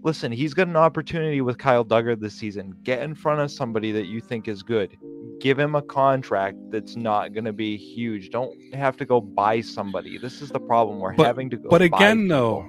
[0.02, 2.76] Listen, he's got an opportunity with Kyle Dugger this season.
[2.83, 4.96] Get in front of somebody that you think is good
[5.40, 8.30] give him a contract that's not going to be huge.
[8.30, 10.16] Don't have to go buy somebody.
[10.16, 11.00] This is the problem.
[11.00, 11.68] We're But- having to go.
[11.68, 12.68] But again, though,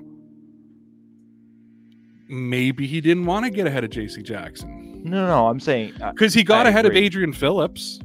[2.27, 4.21] maybe he didn't want to get ahead of J.C.
[4.23, 6.95] Jackson no, no, I'm saying uh, because he got I ahead of.
[6.95, 7.99] Adrian Phillips.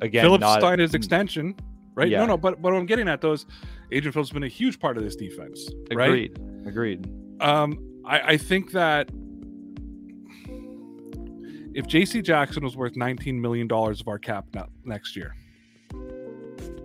[0.00, 0.24] again.
[0.24, 1.54] Phillips not, signed his extension,
[1.94, 2.08] right?
[2.08, 2.20] Yeah.
[2.20, 3.46] No, no, but but what I'm getting at though is
[3.90, 6.08] Adrian Phillips has been a huge part of this defense, right?
[6.08, 6.38] Agreed.
[6.66, 7.42] Agreed.
[7.42, 9.10] Um, I, I think that
[11.74, 12.22] if J.C.
[12.22, 15.34] Jackson was worth 19 million dollars of our cap ne- next year,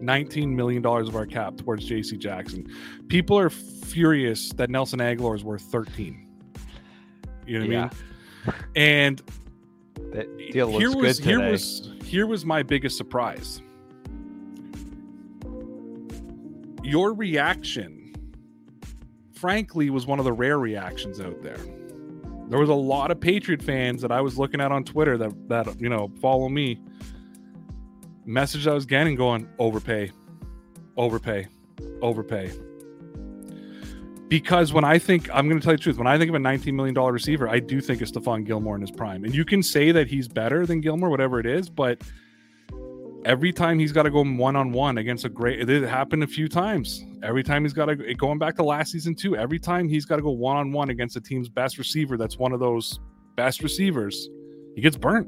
[0.02, 2.18] 19 million dollars of our cap towards J.C.
[2.18, 2.66] Jackson,
[3.08, 6.28] people are furious that Nelson Agholor is worth 13.
[7.46, 7.90] You know what I mean?
[8.76, 9.22] And
[10.12, 13.62] That deal looks here was good here was here was my biggest surprise.
[16.84, 18.14] Your reaction,
[19.34, 21.58] frankly, was one of the rare reactions out there.
[22.48, 25.50] There was a lot of Patriot fans that I was looking at on Twitter that
[25.50, 26.80] that you know follow me.
[28.26, 30.12] Message I was getting going overpay,
[30.98, 31.48] overpay,
[32.02, 32.52] overpay.
[34.28, 36.36] Because when I think I'm going to tell you the truth, when I think of
[36.36, 39.24] a 19 million dollar receiver, I do think of Stephon Gilmore in his prime.
[39.24, 42.02] And you can say that he's better than Gilmore, whatever it is, but
[43.26, 46.28] every time he's got to go one on one against a great, it happened a
[46.28, 47.04] few times.
[47.24, 49.36] Every time he's got to going back to last season too.
[49.36, 52.38] Every time he's got to go one on one against a team's best receiver, that's
[52.38, 53.00] one of those
[53.36, 54.30] best receivers,
[54.76, 55.28] he gets burnt.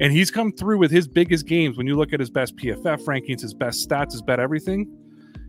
[0.00, 1.76] And he's come through with his biggest games.
[1.76, 4.86] When you look at his best PFF rankings, his best stats, his bet everything,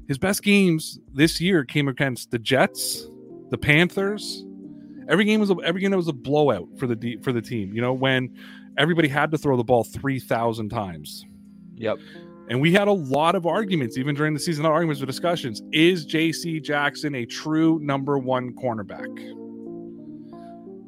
[0.07, 3.07] his best games this year came against the Jets,
[3.49, 4.45] the Panthers.
[5.07, 7.73] Every game was a, every game that was a blowout for the for the team.
[7.73, 8.35] You know when
[8.77, 11.25] everybody had to throw the ball three thousand times.
[11.75, 11.99] Yep.
[12.49, 15.61] And we had a lot of arguments, even during the season, not arguments, but discussions.
[15.71, 16.59] Is J.C.
[16.59, 19.07] Jackson a true number one cornerback?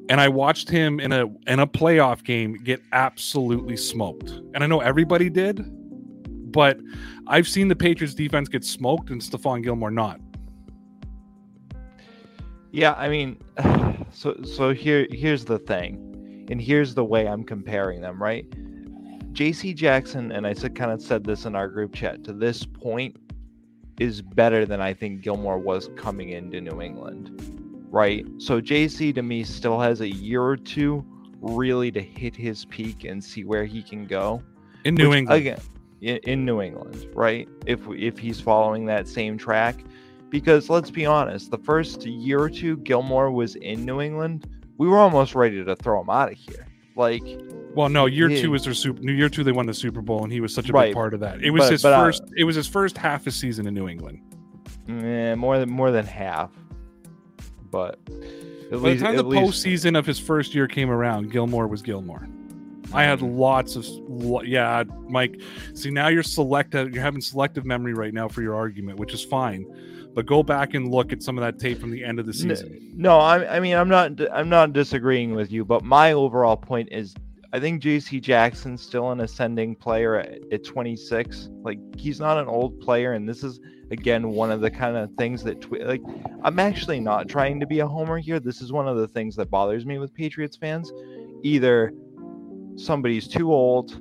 [0.10, 4.30] And I watched him in a in a playoff game get absolutely smoked.
[4.54, 5.66] And I know everybody did,
[6.56, 6.80] but
[7.28, 10.22] I've seen the Patriots defense get smoked and Stephon Gilmore not.
[12.72, 13.38] Yeah, I mean,
[14.12, 18.24] so so here here's the thing, and here's the way I'm comparing them.
[18.24, 18.46] Right,
[19.34, 19.74] J.C.
[19.74, 22.24] Jackson and I said kind of said this in our group chat.
[22.24, 23.18] To this point,
[24.00, 27.32] is better than I think Gilmore was coming into New England.
[27.92, 29.12] Right, so J.C.
[29.12, 31.06] to me still has a year or two
[31.42, 34.42] really to hit his peak and see where he can go
[34.86, 35.42] in New Which, England.
[35.42, 35.60] Again,
[36.06, 37.48] in, New England, right?
[37.66, 39.84] If if he's following that same track
[40.30, 44.88] because let's be honest, the first year or two Gilmore was in New England, we
[44.88, 46.68] were almost ready to throw him out of here.
[46.96, 47.24] Like,
[47.74, 49.02] well, no, year two was their super.
[49.02, 50.88] New year two, they won the Super Bowl, and he was such a right.
[50.88, 51.44] big part of that.
[51.44, 52.24] It was but, his but, uh, first.
[52.24, 54.22] Uh, it was his first half a season in New England.
[54.88, 56.52] Yeah, more than more than half.
[57.70, 59.66] But by least, the time the least...
[59.66, 62.28] postseason of his first year came around, Gilmore was Gilmore.
[62.94, 63.86] I had um, lots of
[64.46, 65.42] yeah, Mike.
[65.74, 66.94] See, now you're selective.
[66.94, 69.66] You're having selective memory right now for your argument, which is fine
[70.16, 72.34] but go back and look at some of that tape from the end of the
[72.34, 72.94] season.
[72.96, 76.88] No, I, I mean I'm not I'm not disagreeing with you, but my overall point
[76.92, 77.14] is
[77.52, 78.20] I think J.C.
[78.20, 81.50] Jackson's still an ascending player at, at 26.
[81.64, 83.60] Like he's not an old player, and this is
[83.92, 86.02] again one of the kind of things that twi- like
[86.44, 88.40] I'm actually not trying to be a homer here.
[88.40, 90.92] This is one of the things that bothers me with Patriots fans.
[91.44, 91.94] Either
[92.78, 94.00] somebody's too old,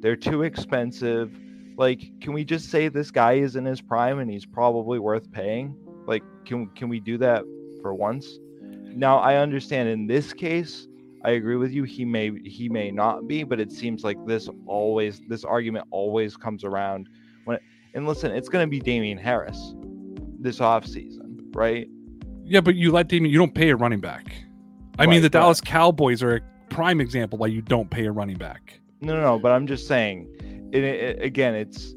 [0.00, 1.32] they're too expensive,
[1.76, 5.30] like, can we just say this guy is in his prime and he's probably worth
[5.30, 5.76] paying?
[6.06, 7.44] Like, can can we do that
[7.82, 8.38] for once?
[8.62, 10.88] Now, I understand in this case,
[11.24, 11.84] I agree with you.
[11.84, 16.36] He may he may not be, but it seems like this always this argument always
[16.36, 17.08] comes around
[17.44, 17.56] when.
[17.56, 17.62] It,
[17.94, 19.74] and listen, it's going to be Damien Harris
[20.38, 21.88] this offseason, right?
[22.44, 23.32] Yeah, but you let Damien.
[23.32, 24.32] You don't pay a running back.
[24.98, 28.12] I right, mean, the Dallas Cowboys are a prime example why you don't pay a
[28.12, 28.80] running back.
[29.00, 29.38] No, no, no.
[29.38, 31.94] But I'm just saying it, it, again, it's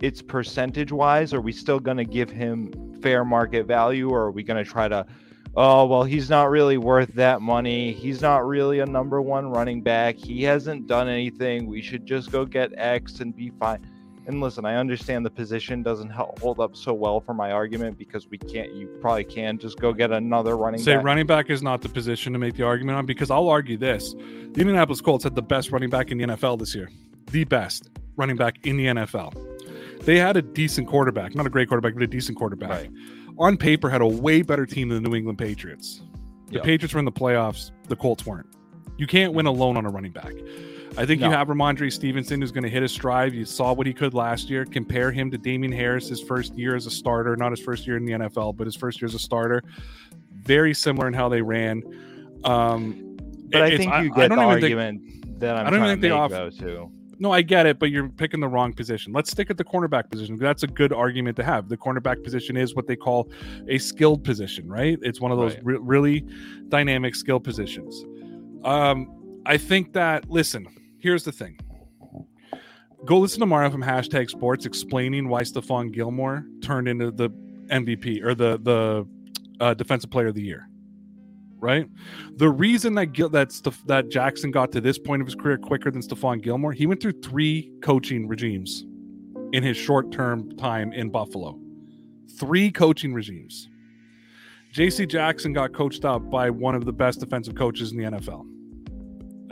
[0.00, 1.32] it's percentage wise.
[1.32, 4.68] Are we still going to give him fair market value, or are we going to
[4.68, 5.06] try to?
[5.54, 7.92] Oh well, he's not really worth that money.
[7.92, 10.16] He's not really a number one running back.
[10.16, 11.66] He hasn't done anything.
[11.66, 13.86] We should just go get X and be fine.
[14.26, 18.28] And listen, I understand the position doesn't hold up so well for my argument because
[18.28, 18.72] we can't.
[18.72, 20.78] You probably can just go get another running.
[20.78, 21.04] Back say back.
[21.04, 24.12] running back is not the position to make the argument on because I'll argue this:
[24.12, 26.88] the Indianapolis Colts had the best running back in the NFL this year,
[27.32, 29.34] the best running back in the NFL.
[30.04, 32.70] They had a decent quarterback, not a great quarterback, but a decent quarterback.
[32.70, 32.90] Right.
[33.38, 36.02] On paper, had a way better team than the New England Patriots.
[36.48, 36.64] The yep.
[36.64, 37.70] Patriots were in the playoffs.
[37.88, 38.46] The Colts weren't.
[38.98, 40.32] You can't win alone on a running back.
[40.96, 41.28] I think no.
[41.28, 43.32] you have Rhamondre Stevenson who's going to hit his stride.
[43.32, 44.64] You saw what he could last year.
[44.64, 47.96] Compare him to Damien Harris, his first year as a starter, not his first year
[47.96, 49.62] in the NFL, but his first year as a starter.
[50.32, 51.82] Very similar in how they ran.
[52.44, 53.16] Um,
[53.50, 55.90] but I think you get I, I the argument think, that I'm I don't even
[55.92, 56.50] think they offer.
[56.50, 56.90] Too.
[57.18, 59.12] No, I get it, but you're picking the wrong position.
[59.12, 60.36] Let's stick at the cornerback position.
[60.38, 61.68] That's a good argument to have.
[61.68, 63.30] The cornerback position is what they call
[63.68, 64.98] a skilled position, right?
[65.02, 65.64] It's one of those right.
[65.64, 66.26] re- really
[66.68, 68.04] dynamic skill positions.
[68.64, 70.66] Um, I think that, listen,
[71.02, 71.58] here's the thing.
[73.04, 77.30] Go listen to Mario from hashtag sports explaining why Stephon Gilmore turned into the
[77.66, 79.06] MVP or the, the
[79.60, 80.68] uh, defensive player of the year
[81.62, 81.86] right?
[82.38, 83.52] The reason that Gil, that
[83.86, 87.00] that Jackson got to this point of his career quicker than Stephon Gilmore, he went
[87.00, 88.84] through three coaching regimes
[89.52, 91.58] in his short-term time in Buffalo.
[92.38, 93.68] Three coaching regimes.
[94.72, 95.06] J.C.
[95.06, 98.44] Jackson got coached up by one of the best defensive coaches in the NFL.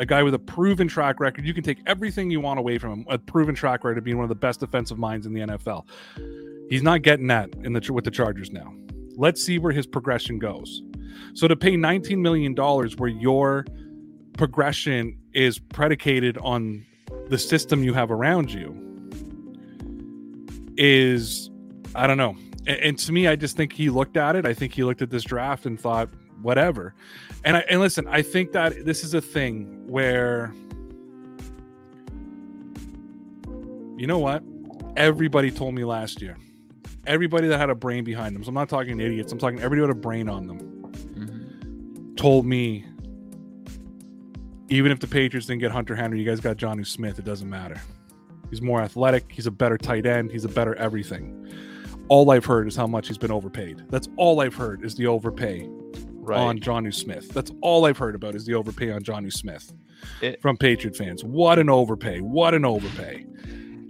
[0.00, 1.44] A guy with a proven track record.
[1.44, 3.06] You can take everything you want away from him.
[3.08, 5.84] A proven track record of being one of the best defensive minds in the NFL.
[6.70, 8.72] He's not getting that in the with the Chargers now.
[9.16, 10.82] Let's see where his progression goes.
[11.34, 13.66] So to pay $19 million where your
[14.38, 16.86] progression is predicated on
[17.28, 18.74] the system you have around you
[20.76, 21.50] is,
[21.94, 22.36] I don't know.
[22.66, 24.46] And, and to me, I just think he looked at it.
[24.46, 26.08] I think he looked at this draft and thought,
[26.40, 26.94] whatever.
[27.44, 30.54] And I, and listen, I think that this is a thing where,
[33.96, 34.42] you know what?
[34.96, 36.36] Everybody told me last year.
[37.06, 38.44] Everybody that had a brain behind them.
[38.44, 39.32] So I'm not talking idiots.
[39.32, 42.14] I'm talking everybody with a brain on them mm-hmm.
[42.16, 42.84] told me
[44.68, 47.18] even if the Patriots didn't get Hunter Henry, you guys got Jonnu Smith.
[47.18, 47.80] It doesn't matter.
[48.50, 49.30] He's more athletic.
[49.30, 50.30] He's a better tight end.
[50.30, 51.48] He's a better everything.
[52.08, 53.84] All I've heard is how much he's been overpaid.
[53.88, 55.68] That's all I've heard is the overpay
[56.20, 56.38] right.
[56.38, 57.28] on Jonnu Smith.
[57.30, 59.72] That's all I've heard about is the overpay on Jonnu Smith
[60.20, 61.24] it, from Patriot fans.
[61.24, 62.20] What an overpay.
[62.20, 63.26] What an overpay.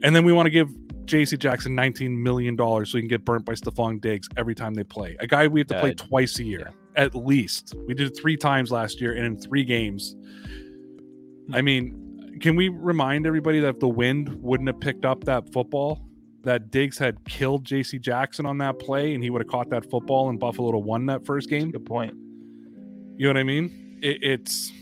[0.02, 0.68] And then we want to give
[1.04, 1.36] J.C.
[1.36, 5.16] Jackson $19 million so he can get burnt by Stefon Diggs every time they play.
[5.20, 6.66] A guy we have to uh, play twice a year.
[6.66, 7.74] Yeah at least.
[7.86, 10.16] We did it three times last year and in three games.
[11.52, 15.52] I mean, can we remind everybody that if the wind wouldn't have picked up that
[15.52, 16.00] football,
[16.42, 17.98] that Diggs had killed J.C.
[17.98, 21.06] Jackson on that play, and he would have caught that football, and Buffalo to won
[21.06, 21.70] that first game.
[21.70, 22.14] Good point.
[23.16, 23.98] You know what I mean?
[24.02, 24.72] It, it's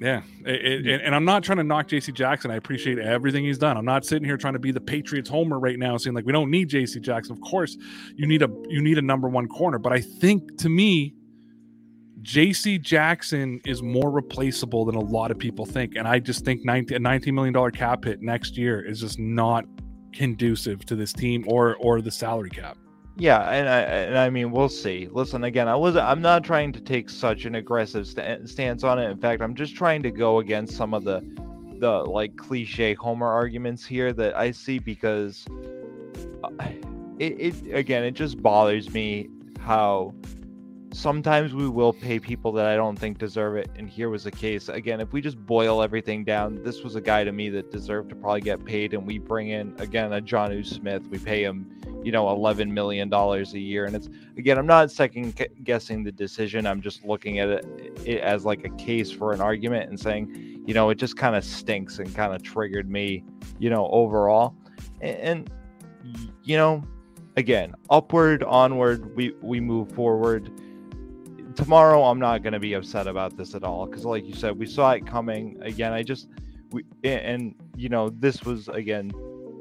[0.00, 2.10] yeah, it, it, and I'm not trying to knock J.C.
[2.12, 2.50] Jackson.
[2.50, 3.76] I appreciate everything he's done.
[3.76, 6.32] I'm not sitting here trying to be the Patriots homer right now, saying like we
[6.32, 6.98] don't need J.C.
[7.00, 7.32] Jackson.
[7.32, 7.76] Of course,
[8.16, 11.14] you need a you need a number one corner, but I think to me,
[12.22, 12.78] J.C.
[12.78, 16.96] Jackson is more replaceable than a lot of people think, and I just think 19,
[16.96, 19.64] a 19 million dollar cap hit next year is just not
[20.12, 22.76] conducive to this team or or the salary cap.
[23.16, 25.08] Yeah, and I and I mean we'll see.
[25.10, 28.98] Listen again, I was I'm not trying to take such an aggressive st- stance on
[28.98, 29.10] it.
[29.10, 31.20] In fact, I'm just trying to go against some of the
[31.78, 35.46] the like cliche Homer arguments here that I see because
[36.44, 36.50] uh,
[37.18, 40.14] it, it again it just bothers me how
[40.92, 43.70] sometimes we will pay people that I don't think deserve it.
[43.76, 44.68] And here was the case.
[44.68, 48.10] Again, if we just boil everything down, this was a guy to me that deserved
[48.10, 48.94] to probably get paid.
[48.94, 51.06] And we bring in, again, a Jonnu Smith.
[51.08, 51.70] We pay him,
[52.02, 53.84] you know, $11 million a year.
[53.84, 56.66] And it's, again, I'm not second guessing the decision.
[56.66, 60.62] I'm just looking at it, it as like a case for an argument and saying,
[60.66, 63.24] you know, it just kind of stinks and kind of triggered me,
[63.58, 64.54] you know, overall.
[65.00, 65.50] and, and
[66.42, 66.82] you know,
[67.36, 70.50] again, upward, onward, we, we move forward
[71.60, 74.58] tomorrow i'm not going to be upset about this at all because like you said
[74.58, 75.58] we saw it coming.
[75.62, 76.28] Again i just
[76.70, 79.12] we and you know this was again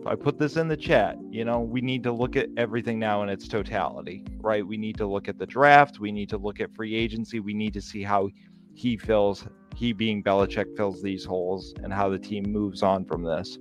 [0.06, 3.22] i put this in the chat you know we need to look at everything now
[3.24, 4.66] in its totality right?
[4.66, 7.54] We need to look at the draft we need to look at free agency we
[7.54, 8.30] need to see how
[8.74, 9.45] he fills
[9.76, 13.58] he being Belichick fills these holes and how the team moves on from this.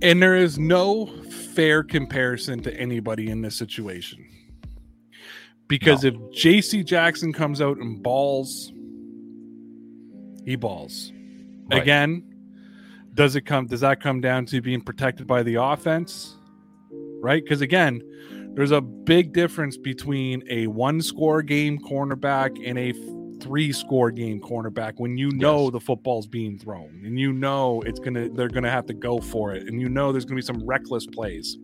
[0.00, 1.06] And there is no
[1.54, 4.26] fair comparison to anybody in this situation
[5.68, 6.08] because no.
[6.08, 8.72] if JC Jackson comes out and balls,
[10.44, 11.12] he balls.
[11.70, 11.82] Right.
[11.82, 12.24] Again,
[13.14, 16.36] does it come does that come down to being protected by the offense?
[17.20, 17.42] Right?
[17.42, 18.00] Because again,
[18.54, 22.92] there's a big difference between a one score game cornerback and a
[23.40, 25.72] three score game cornerback when you know yes.
[25.72, 29.54] the football's being thrown and you know it's gonna they're gonna have to go for
[29.54, 31.56] it and you know there's gonna be some reckless plays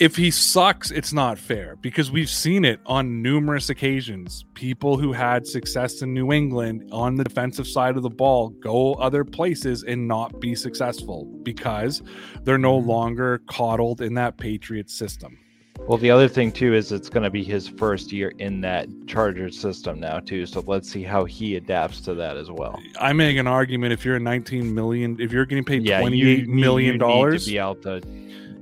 [0.00, 4.46] if he sucks, it's not fair because we've seen it on numerous occasions.
[4.54, 8.94] People who had success in New England on the defensive side of the ball go
[8.94, 12.02] other places and not be successful because
[12.44, 12.88] they're no mm-hmm.
[12.88, 15.38] longer coddled in that Patriot system.
[15.80, 18.88] Well, the other thing too is it's going to be his first year in that
[19.06, 20.46] Chargers system now too.
[20.46, 22.80] So let's see how he adapts to that as well.
[22.98, 26.38] I make an argument if you're a 19 million, if you're getting paid yeah, 28
[26.40, 28.00] you, million dollars, to be out to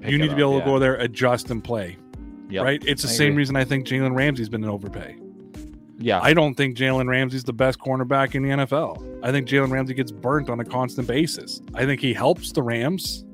[0.06, 1.96] you need to be able to go there, adjust, and play.
[2.50, 2.64] Yep.
[2.64, 2.82] Right?
[2.86, 3.38] It's the I same agree.
[3.38, 5.16] reason I think Jalen Ramsey's been an overpay.
[5.98, 6.20] Yeah.
[6.22, 9.22] I don't think Jalen Ramsey's the best cornerback in the NFL.
[9.22, 11.60] I think Jalen Ramsey gets burnt on a constant basis.
[11.74, 13.24] I think he helps the Rams,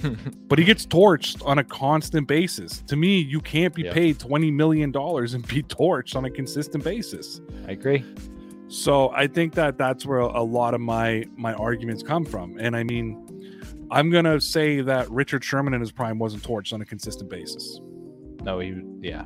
[0.48, 2.80] but he gets torched on a constant basis.
[2.86, 3.94] To me, you can't be yep.
[3.94, 7.42] paid $20 million and be torched on a consistent basis.
[7.68, 8.04] I agree.
[8.68, 12.56] So I think that that's where a lot of my my arguments come from.
[12.58, 13.23] And I mean,
[13.90, 17.80] I'm gonna say that Richard Sherman in his prime wasn't torched on a consistent basis.
[18.42, 19.24] No, he yeah.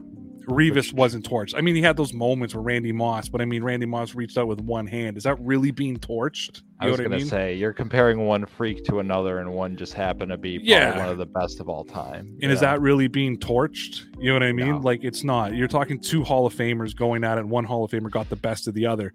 [0.49, 1.55] Revis wasn't torched.
[1.57, 4.38] I mean, he had those moments with Randy Moss, but I mean, Randy Moss reached
[4.38, 5.16] out with one hand.
[5.16, 6.62] Is that really being torched?
[6.80, 7.20] You I was going mean?
[7.20, 10.96] to say you're comparing one freak to another, and one just happened to be yeah.
[10.99, 12.38] one of the best of all time.
[12.40, 12.51] And yeah.
[12.51, 14.07] is that really being torched?
[14.18, 14.68] You know what I mean?
[14.68, 14.78] No.
[14.78, 15.55] Like it's not.
[15.55, 18.30] You're talking two Hall of Famers going at it, and one Hall of Famer got
[18.30, 19.12] the best of the other.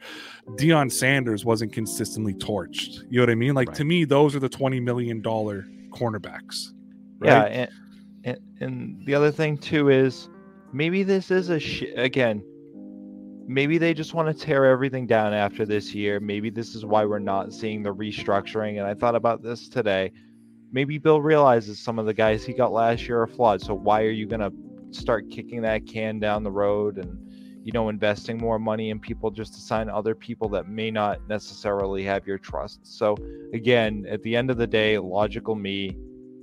[0.57, 3.03] Deion Sanders wasn't consistently torched.
[3.09, 3.55] You know what I mean?
[3.55, 3.77] Like right.
[3.77, 6.69] to me, those are the twenty million dollar cornerbacks.
[7.19, 7.29] Right?
[7.29, 7.71] Yeah, and,
[8.23, 10.29] and and the other thing too is
[10.73, 12.43] maybe this is a sh- again
[13.47, 16.19] maybe they just want to tear everything down after this year.
[16.19, 18.79] Maybe this is why we're not seeing the restructuring.
[18.79, 20.11] And I thought about this today.
[20.71, 23.61] Maybe Bill realizes some of the guys he got last year are flawed.
[23.61, 24.51] So why are you going to
[24.91, 27.19] start kicking that can down the road and
[27.65, 31.19] you know investing more money in people just to sign other people that may not
[31.29, 32.81] necessarily have your trust.
[32.83, 33.15] So
[33.53, 35.97] again, at the end of the day, logical me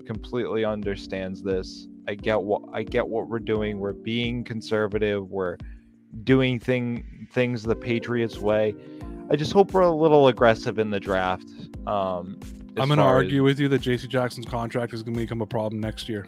[0.07, 1.87] completely understands this.
[2.09, 3.79] I get what I get what we're doing.
[3.79, 5.31] We're being conservative.
[5.31, 5.57] We're
[6.25, 8.75] doing thing things the Patriots way.
[9.31, 11.49] I just hope we're a little aggressive in the draft.
[11.87, 12.39] Um,
[12.77, 14.09] I'm going to argue as, with you that J.C.
[14.09, 16.27] Jackson's contract is going to become a problem next year.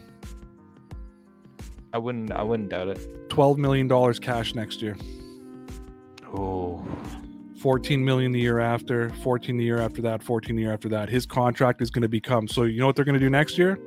[1.92, 2.32] I wouldn't.
[2.32, 3.28] I wouldn't doubt it.
[3.28, 4.96] Twelve million dollars cash next year.
[6.34, 6.84] Oh.
[7.58, 11.08] 14 million the year after, 14 the year after that, 14 the year after that.
[11.08, 13.56] His contract is going to become so you know what they're going to do next
[13.56, 13.78] year?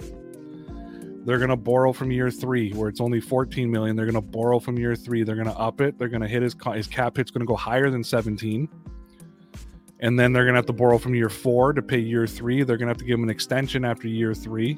[1.26, 4.22] They're going to borrow from year three where it's only 14 million they're going to
[4.22, 6.88] borrow from year three they're going to up it they're going to hit his his
[6.88, 8.70] cap hit's going to go higher than 17
[10.00, 12.64] and then they're going to have to borrow from year four to pay year three.
[12.64, 14.78] They're going to have to give him an extension after year three.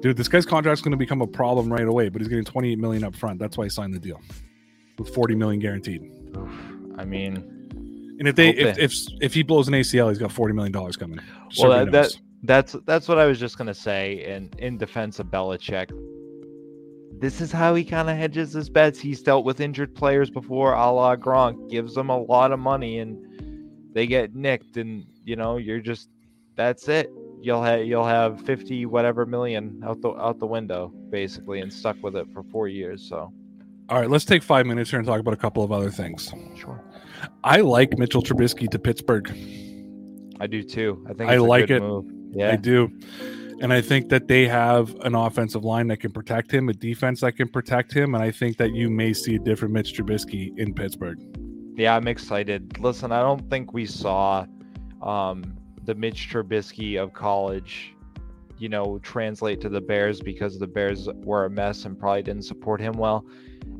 [0.00, 2.78] Dude, this guy's contract's going to become a problem right away, but he's getting 28
[2.78, 3.38] million up front.
[3.38, 4.20] That's why he signed the deal
[4.98, 6.02] with 40 million guaranteed.
[6.96, 7.36] I mean,
[8.18, 10.96] And if they if, if if he blows an ACL, he's got 40 million dollars
[10.96, 11.20] coming.
[11.58, 12.16] Well, that, that.
[12.42, 14.24] That's that's what I was just gonna say.
[14.24, 15.90] And in defense of Belichick,
[17.20, 18.98] this is how he kind of hedges his bets.
[18.98, 22.98] He's dealt with injured players before, a la Gronk, gives them a lot of money,
[22.98, 23.18] and
[23.92, 26.08] they get nicked, and you know you're just
[26.56, 27.12] that's it.
[27.42, 32.02] You'll have you'll have fifty whatever million out the out the window basically, and stuck
[32.02, 33.06] with it for four years.
[33.06, 33.32] So
[33.90, 36.32] All right, let's take five minutes here and talk about a couple of other things.
[36.56, 36.82] sure,
[37.44, 39.30] I like Mitchell Trubisky to Pittsburgh.
[40.40, 41.04] I do too.
[41.06, 41.80] I think I like good it.
[41.82, 42.19] Move.
[42.34, 42.92] I Yeah, do.
[43.60, 47.20] And I think that they have an offensive line that can protect him, a defense
[47.20, 50.56] that can protect him, and I think that you may see a different Mitch Trubisky
[50.58, 51.18] in Pittsburgh.
[51.76, 52.78] Yeah, I'm excited.
[52.80, 54.46] Listen, I don't think we saw
[55.02, 57.94] um, the Mitch Trubisky of college,
[58.58, 62.44] you know, translate to the Bears because the Bears were a mess and probably didn't
[62.44, 63.26] support him well.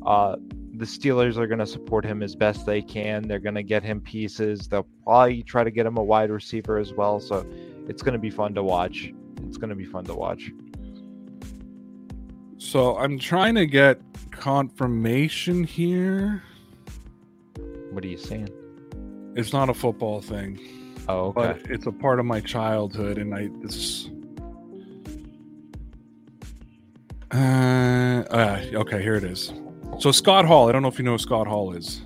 [0.05, 0.35] Uh,
[0.73, 3.27] the Steelers are going to support him as best they can.
[3.27, 4.67] They're going to get him pieces.
[4.67, 7.19] They'll probably try to get him a wide receiver as well.
[7.19, 7.45] So
[7.87, 9.13] it's going to be fun to watch.
[9.47, 10.51] It's going to be fun to watch.
[12.57, 13.99] So I'm trying to get
[14.31, 16.43] confirmation here.
[17.91, 18.49] What are you saying?
[19.35, 20.59] It's not a football thing,
[21.09, 21.59] Oh, okay.
[21.61, 24.09] but it's a part of my childhood, and I this.
[27.33, 29.53] Uh, uh, okay, here it is.
[29.99, 32.01] So Scott Hall, I don't know if you know who Scott Hall is.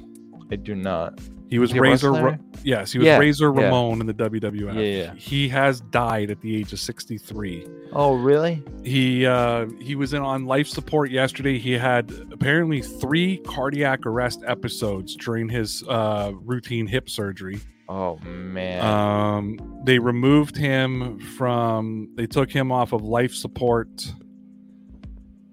[0.51, 1.19] I do not.
[1.50, 2.12] He was he Razor.
[2.12, 3.66] Ra- yes, he was Yeah, Razor yeah.
[3.66, 4.74] Ramon in the WWF.
[4.76, 5.14] Yeah, yeah.
[5.14, 7.68] He has died at the age of 63.
[7.93, 8.64] Oh, really?
[8.84, 11.58] He uh, he was in on life support yesterday.
[11.60, 17.60] He had apparently three cardiac arrest episodes during his uh, routine hip surgery.
[17.88, 18.84] Oh man.
[18.84, 22.10] Um, they removed him from.
[22.16, 23.89] They took him off of life support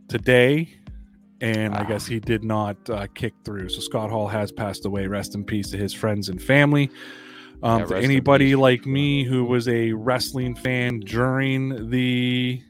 [0.08, 0.74] today,
[1.42, 3.68] and I guess he did not uh, kick through.
[3.68, 5.08] So Scott Hall has passed away.
[5.08, 6.88] Rest in peace to his friends and family.
[7.64, 12.62] Um, Yeah, to anybody like me who was a wrestling fan during the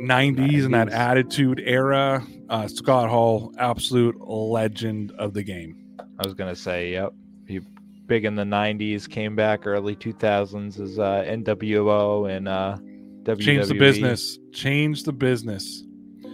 [0.00, 5.96] 90s and that attitude era, uh, Scott Hall, absolute legend of the game.
[5.98, 7.12] I was gonna say, yep.
[7.46, 7.60] He
[8.06, 12.76] big in the '90s, came back early 2000s as uh, NWO and uh,
[13.22, 13.40] WWE.
[13.40, 14.38] Change the business.
[14.52, 15.85] Change the business.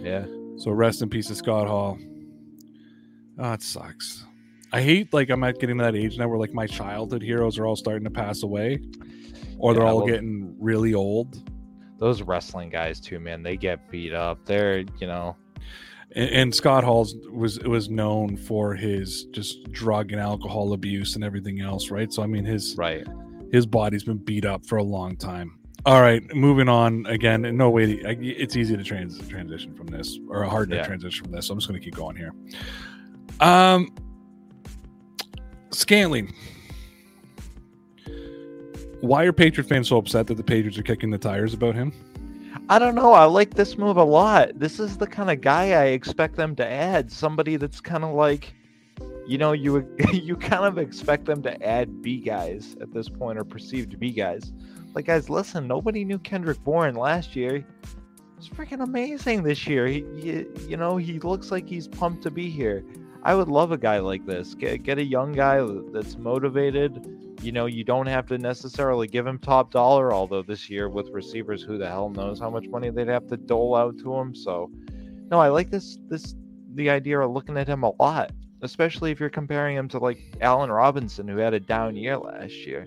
[0.03, 0.25] Yeah,
[0.57, 1.97] So rest in peace to Scott Hall.
[3.39, 4.25] Oh, it sucks.
[4.71, 7.57] I hate like I'm at getting to that age now where like my childhood heroes
[7.57, 8.79] are all starting to pass away,
[9.57, 11.49] or they're all well- getting really old.
[11.99, 13.43] those wrestling guys too, man.
[13.43, 14.45] They get beat up.
[14.45, 15.35] They're, you know,
[16.15, 21.23] And, and Scott Hall's was was known for his just drug and alcohol abuse and
[21.23, 22.11] everything else, right?
[22.11, 23.07] So I mean his right.
[23.51, 25.59] his body's been beat up for a long time.
[25.85, 27.41] All right, moving on again.
[27.57, 30.85] No way, it's easy to trans, transition from this, or hard to Yeah.
[30.85, 31.47] transition from this.
[31.47, 32.33] So I'm just going to keep going here.
[33.41, 33.93] Um,
[35.71, 36.33] Scantling.
[39.01, 41.91] Why are Patriot fans so upset that the Patriots are kicking the tires about him?
[42.69, 43.11] I don't know.
[43.11, 44.57] I like this move a lot.
[44.57, 47.11] This is the kind of guy I expect them to add.
[47.11, 48.53] Somebody that's kind of like,
[49.27, 53.37] you know, you you kind of expect them to add B guys at this point
[53.37, 54.53] or perceived B guys.
[54.93, 57.65] Like guys, listen, nobody knew Kendrick Bourne last year.
[58.37, 59.87] It's freaking amazing this year.
[59.87, 62.83] He, he, you know, he looks like he's pumped to be here.
[63.23, 64.53] I would love a guy like this.
[64.53, 67.37] Get get a young guy that's motivated.
[67.41, 70.13] You know, you don't have to necessarily give him top dollar.
[70.13, 73.37] Although this year with receivers, who the hell knows how much money they'd have to
[73.37, 74.35] dole out to him.
[74.35, 74.69] So,
[75.31, 75.97] no, I like this.
[76.09, 76.35] This
[76.75, 78.31] the idea of looking at him a lot,
[78.61, 82.53] especially if you're comparing him to like Allen Robinson, who had a down year last
[82.67, 82.85] year.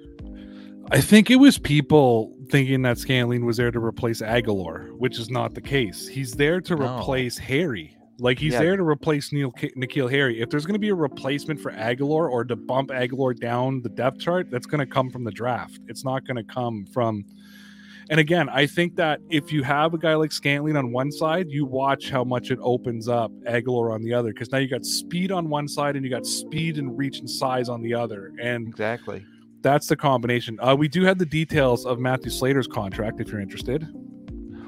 [0.93, 5.31] I think it was people thinking that Scantling was there to replace Agholor, which is
[5.31, 6.07] not the case.
[6.07, 6.99] He's there to No.
[6.99, 7.97] replace Harry.
[8.19, 8.61] Like he's Yeah.
[8.61, 10.41] there to replace Neil N'Keal Harry.
[10.41, 13.89] If there's going to be a replacement for Agholor or to bump Agholor down the
[13.89, 15.81] depth chart, that's going to come from the draft.
[15.89, 17.25] It's not going to come from.
[18.09, 21.51] And again, I think that if you have a guy like Scantling on one side,
[21.51, 24.33] you watch how much it opens up Agholor on the other.
[24.33, 27.29] Because now you got speed on one side and you got speed and reach and
[27.29, 28.33] size on the other.
[28.41, 29.25] And Exactly.
[29.67, 30.59] That's the combination.
[30.61, 33.83] Uh, we do have the details of Matthew Slater's contract if you're interested.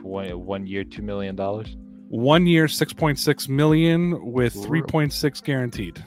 [0.02, 1.76] One one year, two million dollars.
[2.08, 6.02] One year, 6.6 million with 3.6 guaranteed.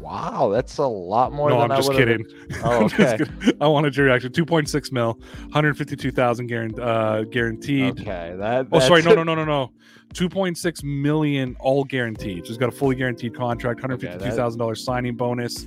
[0.00, 2.60] Wow, that's a lot more no, than I'm just would've- kidding.
[2.64, 3.16] Oh, okay.
[3.18, 3.56] kidding.
[3.60, 4.32] I wanted your reaction.
[4.32, 5.14] 2.6 mil,
[5.44, 8.00] 152,000 guaran- uh, guaranteed.
[8.00, 8.66] Okay, that.
[8.72, 9.02] Oh, sorry.
[9.02, 9.70] No, no, no, no, no.
[10.12, 12.44] 2.6 million all guaranteed.
[12.44, 15.66] So he's got a fully guaranteed contract, $152,000 signing bonus.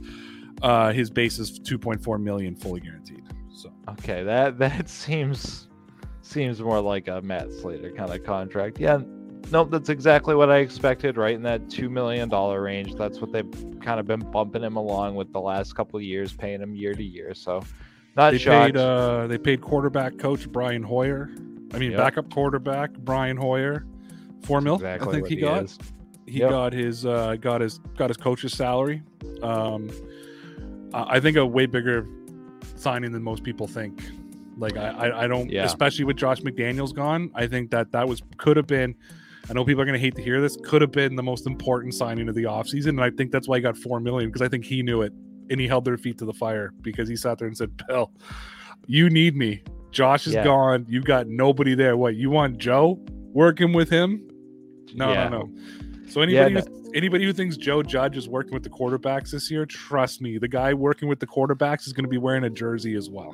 [0.62, 3.24] Uh, his base is 2.4 million, fully guaranteed.
[3.53, 5.68] So Okay, that that seems
[6.22, 8.80] seems more like a Matt Slater kind of contract.
[8.80, 8.99] Yeah,
[9.51, 11.16] nope, that's exactly what I expected.
[11.18, 12.95] Right in that two million dollar range.
[12.95, 13.49] That's what they've
[13.82, 16.93] kind of been bumping him along with the last couple of years, paying him year
[16.93, 17.34] to year.
[17.34, 17.64] So,
[18.16, 18.74] not they shocked.
[18.76, 21.30] paid uh, they paid quarterback coach Brian Hoyer.
[21.74, 21.97] I mean, Yep.
[21.99, 23.86] backup quarterback Brian Hoyer,
[24.43, 24.76] four mil.
[24.76, 25.64] exactly I think what he got.
[25.64, 25.78] is.
[26.26, 26.49] he Yep.
[26.49, 29.01] got his uh got his got his coach's salary
[29.43, 29.89] um
[30.93, 32.07] i I think a way bigger
[32.75, 34.03] signing than most people think
[34.57, 35.65] like i i, don't Yeah.
[35.65, 38.95] especially with josh mcdaniels gone i think that that was could have been
[39.49, 41.45] i know people are going to hate to hear this could have been the most
[41.47, 44.41] important signing of the offseason and i think that's why he got four million because
[44.41, 45.13] i think he knew it
[45.49, 48.11] and he held their feet to the fire because he sat there and said bill
[48.88, 49.61] you need me
[49.91, 50.43] josh is Yeah.
[50.43, 52.99] gone you got nobody there what you want joe
[53.33, 54.21] working with him
[54.95, 55.29] no, Yeah.
[55.29, 55.49] no, no.
[56.09, 59.49] So anybody Yeah, who, anybody who thinks Joe Judge is working with the quarterbacks this
[59.51, 62.49] year, trust me, the guy working with the quarterbacks is going to be wearing a
[62.49, 63.33] jersey as well.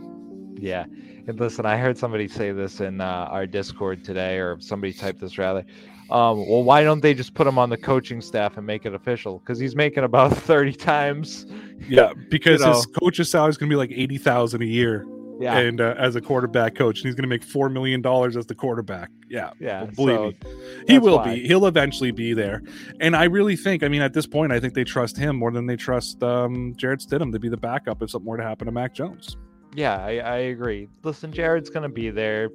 [0.60, 0.86] Yeah.
[1.28, 5.20] And listen, I heard somebody say this in uh, our Discord today, or somebody typed
[5.20, 5.66] this rather.
[6.10, 8.94] Um, well, why don't they just put him on the coaching staff and make it
[8.94, 9.40] official?
[9.40, 11.46] Because he's making about 30 times.
[11.88, 15.06] Yeah, because You his coach's salary is going to be like eighty thousand a year,
[15.40, 15.58] Yeah.
[15.58, 18.46] and uh, as a quarterback coach, and he's going to make four million dollars as
[18.46, 19.10] the quarterback.
[19.30, 19.86] Yeah, yeah.
[19.86, 21.36] believe so me, he will why.
[21.36, 21.48] be.
[21.48, 22.62] He'll eventually be there,
[23.00, 23.84] and I really think.
[23.84, 26.74] I mean, at this point, I think they trust him more than they trust um,
[26.78, 29.38] Jarrett Stidham to be the backup if something were to happen to Mac Jones.
[29.76, 30.88] Yeah, I, I agree.
[31.04, 32.50] Listen, Jarrett's going to be there.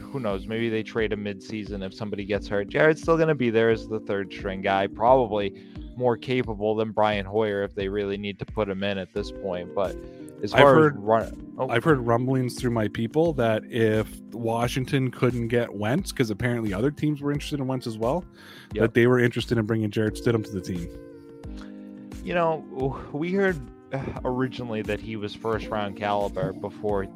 [0.00, 0.46] Who knows?
[0.46, 2.68] Maybe they trade him mid-season if somebody gets hurt.
[2.68, 5.54] Jarrett's still going to be there as the third string guy, probably
[5.96, 9.30] more capable than Brian Hoyer if they really need to put him in at this
[9.30, 9.74] point.
[9.74, 9.96] But
[10.42, 15.10] as I've heard- as run, oh, I've heard rumblings through my people that if Washington
[15.10, 18.24] couldn't get Wentz, because apparently other teams were interested in Wentz as well,
[18.74, 18.82] Yep.
[18.82, 20.88] that they were interested in bringing Jarrett Stidham to the team.
[22.24, 22.64] you know,
[23.12, 23.56] we heard
[23.92, 27.06] uh, originally that he was first round caliber before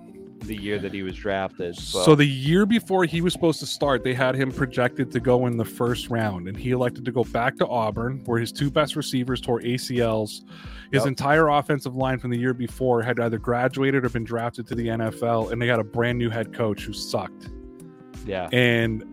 [0.40, 1.76] the year that he was drafted.
[1.76, 5.20] So, So the year before he was supposed to start, they had him projected to
[5.20, 8.50] go in the first round, and he elected to go back to Auburn, where his
[8.52, 10.42] two best receivers tore ACLs.
[10.92, 11.06] His Yep.
[11.06, 14.88] entire offensive line from the year before had either graduated or been drafted to the
[14.88, 17.48] NFL, and they got a brand new head coach who sucked.
[18.26, 19.04] yeah, And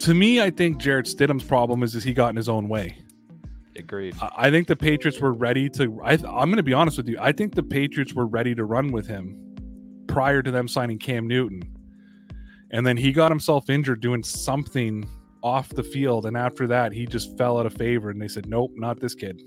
[0.00, 2.98] to me, I think Jarrett Stidham's problem is, is he got in his own way.
[3.78, 4.14] agreed.
[4.22, 6.00] I- I think the Patriots were ready to.
[6.02, 7.18] I, I'm going to be honest with you.
[7.20, 9.36] I think the Patriots were ready to run with him
[10.06, 11.62] prior to them signing Cam Newton,
[12.70, 15.08] and then he got himself injured doing something
[15.42, 18.46] off the field, and after that, he just fell out of favor, and they said,
[18.46, 19.42] "Nope, not this kid."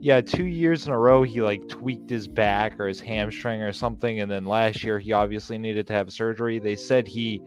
[0.00, 3.72] Yeah, two years in a row, he like tweaked his back or his hamstring or
[3.72, 4.20] something.
[4.20, 6.58] And then last year, he obviously needed to have surgery.
[6.58, 7.42] They said he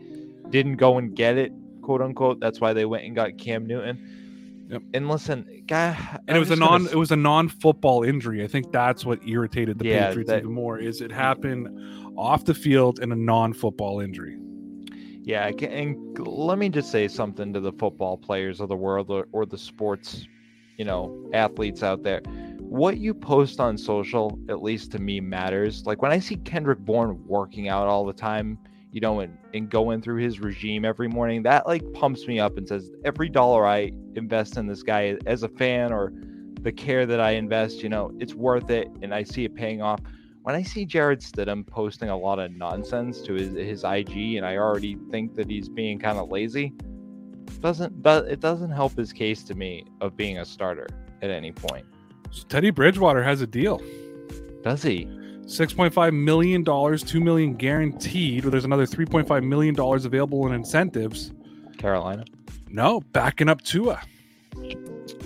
[0.49, 2.39] didn't go and get it, quote unquote.
[2.41, 4.20] That's why they went and got Cam Newton.
[4.71, 4.83] Yep.
[4.93, 5.97] And listen, guy,
[6.27, 6.87] And it was a non.
[6.87, 8.41] It was a non-football injury.
[8.43, 10.79] I think that's what irritated the Yeah, Patriots that- even more.
[10.79, 11.67] Is it happened
[12.17, 14.37] off the field in a non-football injury?
[15.23, 19.27] Yeah, and let me just say something to the football players of the world or,
[19.33, 20.25] or the sports,
[20.77, 22.21] you know, athletes out there.
[22.59, 25.85] What you post on social, at least to me, matters.
[25.85, 28.57] Like when I see Kendrick Bourne working out all the time,
[28.91, 32.57] you know, and, and going through his regime every morning, that like pumps me up
[32.57, 36.13] and says every dollar I invest in this guy as a fan or
[36.61, 39.81] the care that I invest, you know, it's worth it and I see it paying
[39.81, 39.99] off
[40.43, 44.45] when I see Jarrett Stidham posting a lot of nonsense to his, his IG, and
[44.45, 46.73] I already think that he's being kind of lazy,
[47.59, 50.87] doesn't but it doesn't help his case to me of being a starter
[51.21, 51.85] at any point.
[52.31, 53.81] So Teddy Bridgewater has a deal.
[54.63, 55.07] Does he?
[55.51, 58.45] Six point five million dollars, two million guaranteed.
[58.45, 61.33] Or there's another three point five million dollars available in incentives.
[61.77, 62.23] Carolina.
[62.69, 64.01] No, backing up Tua.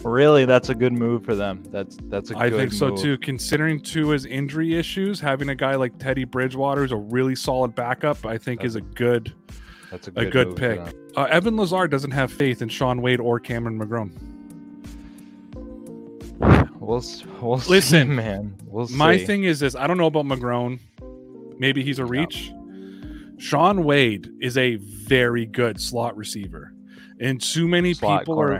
[0.03, 1.63] Really, that's a good move for them.
[1.69, 2.99] That's that's a I good think so move.
[2.99, 3.17] too.
[3.19, 8.25] Considering Tua's injury issues, having a guy like Teddy Bridgewater is a really solid backup.
[8.25, 9.31] I think is a good
[9.91, 10.95] That's a a good, good move for pick.
[11.15, 14.11] Uh, Evan Lazar doesn't have faith in Shaun Wade or Cameron McGrone.
[16.85, 17.03] We'll
[17.41, 18.55] we'll see, Listen, man.
[18.65, 19.25] We'll My see.
[19.25, 20.79] thing is this: I don't know about McGrone.
[21.57, 22.51] Maybe he's a reach.
[23.37, 26.73] Shaun Wade is a very good slot receiver,
[27.19, 28.53] and too many Slot people corner.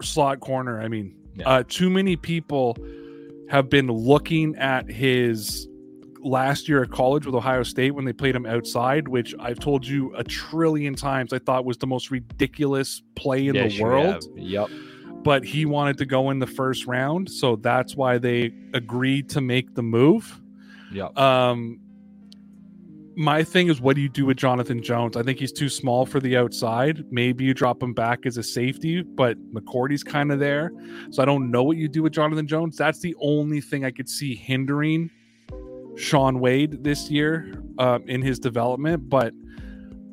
[0.00, 0.80] are slot corner.
[0.80, 1.48] I mean, Yeah.
[1.48, 2.76] uh, too many people
[3.48, 5.68] have been looking at his
[6.20, 9.84] last year at college with Ohio State when they played him outside, which I've told
[9.84, 14.06] you a trillion times I thought was the most ridiculous play in the world.
[14.06, 14.22] have.
[14.36, 14.68] Yep.
[15.22, 19.40] But he wanted to go in the first round, so that's why they agreed to
[19.40, 20.40] make the move.
[20.92, 21.16] Yep.
[21.16, 21.80] Um,
[23.16, 25.16] my thing is what do you do with Jonathan Jones?
[25.16, 27.04] I think he's too small for the outside.
[27.10, 30.72] Maybe you drop him back as a safety, but McCourty's kind of there.
[31.10, 32.76] So I don't know what you do with Jonathan Jones.
[32.76, 35.10] That's the only thing I could see hindering
[35.96, 39.08] Shaun Wade this year um, in his development.
[39.08, 39.34] But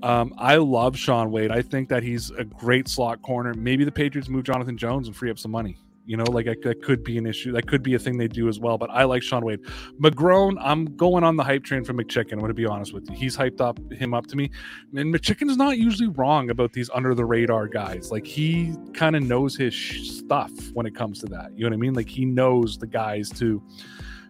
[0.04, 1.52] um, I love Shaun Wade.
[1.52, 3.54] I think that he's a great slot corner.
[3.54, 5.78] Maybe the Patriots move Jonathan Jones and free up some money.
[6.06, 7.52] You know, like that could be an issue.
[7.52, 8.80] That could be a thing they do as well.
[8.80, 9.60] But I like Shaun Wade.
[10.02, 12.34] McGrone, I'm going on the hype train for McChicken.
[12.34, 13.16] I'm going to be honest with you.
[13.16, 14.50] He's hyped up him up to me.
[14.96, 18.12] And McChicken's not usually wrong about these under the radar guys.
[18.12, 19.76] Like he kind of knows his
[20.18, 21.52] stuff when it comes to that.
[21.56, 21.94] You know what I mean?
[21.94, 23.62] Like he knows the guys to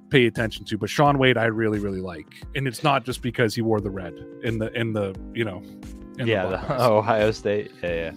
[0.10, 0.78] pay attention to.
[0.78, 3.91] But Shaun Wade, I really, really like, and it's not just because he wore the
[3.91, 5.62] red in the in the you know.
[6.18, 7.72] yeah, the Ohio State.
[7.82, 8.12] Yeah, yeah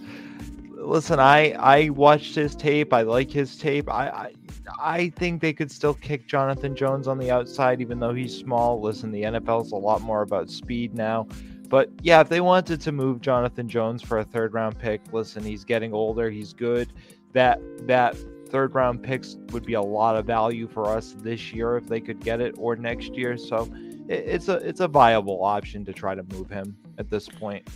[0.83, 2.93] listen, I I watched his tape.
[2.93, 3.89] I like his tape.
[3.89, 4.33] I, I
[4.79, 8.81] I think they could still kick Jonathan Jones on the outside, even though he's small.
[8.81, 11.27] Listen, the NFL is a lot more about speed now.
[11.69, 15.43] But yeah, if they wanted to move Jonathan Jones for a third round pick, listen,
[15.43, 16.29] he's getting older.
[16.29, 16.93] He's good.
[17.33, 18.15] That that
[18.53, 21.99] third round picks would be a lot of value for us this year if they
[21.99, 23.35] could get it, or next year.
[23.35, 23.67] So
[24.07, 27.67] it, it's a it's a viable option to try to move him at this point.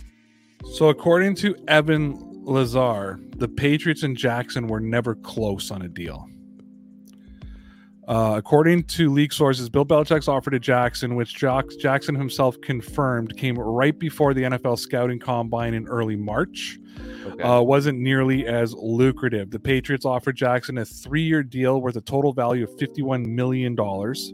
[0.74, 6.28] So according to Evan Lazar, the Patriots and Jackson were never close on a deal.
[8.08, 13.58] Uh, according to leak sources, Bill Belichick's offer to Jackson, which Jackson himself confirmed, came
[13.58, 16.78] right before the NFL scouting combine in early March.
[17.26, 17.42] Okay.
[17.42, 19.50] Uh, wasn't nearly as lucrative.
[19.50, 24.32] The Patriots offered Jackson a three-year deal worth a total value of fifty-one million dollars.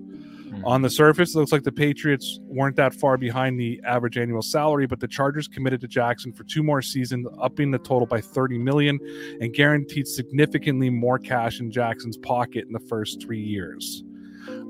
[0.67, 4.41] On the surface, it looks like the Patriots weren't that far behind the average annual
[4.41, 8.21] salary, but the Chargers committed to Jackson for two more seasons, upping the total by
[8.21, 8.99] 30 million
[9.41, 14.05] and guaranteed significantly more cash in Jackson's pocket in the first three years.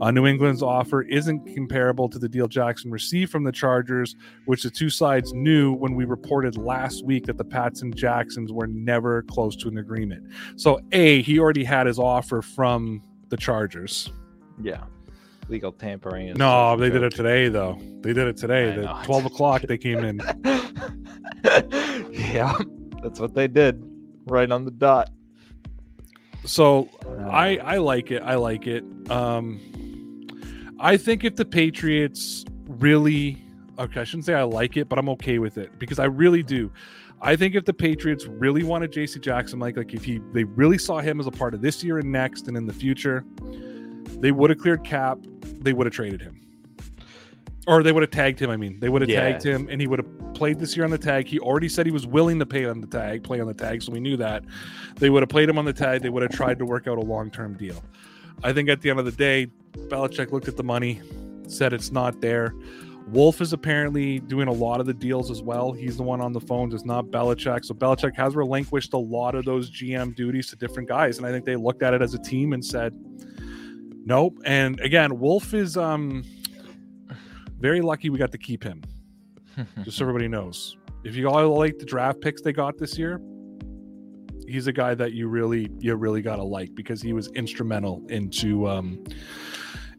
[0.01, 4.17] Uh, New England's offer isn't comparable to the deal Jackson received from the Chargers,
[4.47, 8.53] which the two sides knew when we reported last week that the Pats and Jacksons
[8.53, 10.27] were never close to an agreement.
[10.57, 14.13] So, A, he already had his offer from the Chargers.
[14.61, 14.85] Yeah
[15.49, 16.35] legal tampering.
[16.35, 17.79] No, they did it today though.
[18.01, 18.77] They did it today.
[18.77, 20.21] The twelve o'clock they came in.
[22.13, 22.57] yeah,
[23.03, 23.83] that's what they did,
[24.27, 25.11] right on the dot.
[26.45, 26.89] So
[27.31, 28.23] I I like it.
[28.23, 28.85] I like it.
[29.11, 29.61] Um,
[30.79, 33.43] I think if the Patriots really
[33.79, 36.43] okay, I shouldn't say I like it, but I'm okay with it because I really
[36.43, 36.71] do.
[37.21, 40.79] I think if the Patriots really wanted JC Jackson, like like if he they really
[40.79, 43.25] saw him as a part of this year and next and in the future,
[44.21, 45.19] they would have cleared cap.
[45.43, 46.41] They would have traded him,
[47.67, 48.51] or they would have tagged him.
[48.51, 49.21] I mean, they would have yeah.
[49.21, 51.27] tagged him, and he would have played this year on the tag.
[51.27, 53.83] He already said he was willing to pay on the tag, play on the tag,
[53.83, 54.45] so we knew that.
[54.97, 56.03] They would have played him on the tag.
[56.03, 57.83] They would have tried to work out a long term deal.
[58.43, 59.49] I think at the end of the day,
[59.89, 61.01] Belichick looked at the money,
[61.47, 62.55] said it's not there.
[63.09, 65.73] Wolf is apparently doing a lot of the deals as well.
[65.73, 66.73] He's the one on the phones.
[66.73, 67.65] It's not Belichick.
[67.65, 71.19] So Belichick has relinquished a lot of those GM duties to different guys.
[71.19, 72.95] And I think they looked at it as a team and said,
[74.05, 74.39] Nope.
[74.45, 76.25] And again, Wolf is um
[77.59, 78.83] very lucky we got to keep him.
[79.85, 80.77] Just so everybody knows.
[81.05, 83.21] If you all like the draft picks they got this year,
[84.47, 88.69] he's a guy that you really you really gotta like because he was instrumental into
[88.69, 89.05] um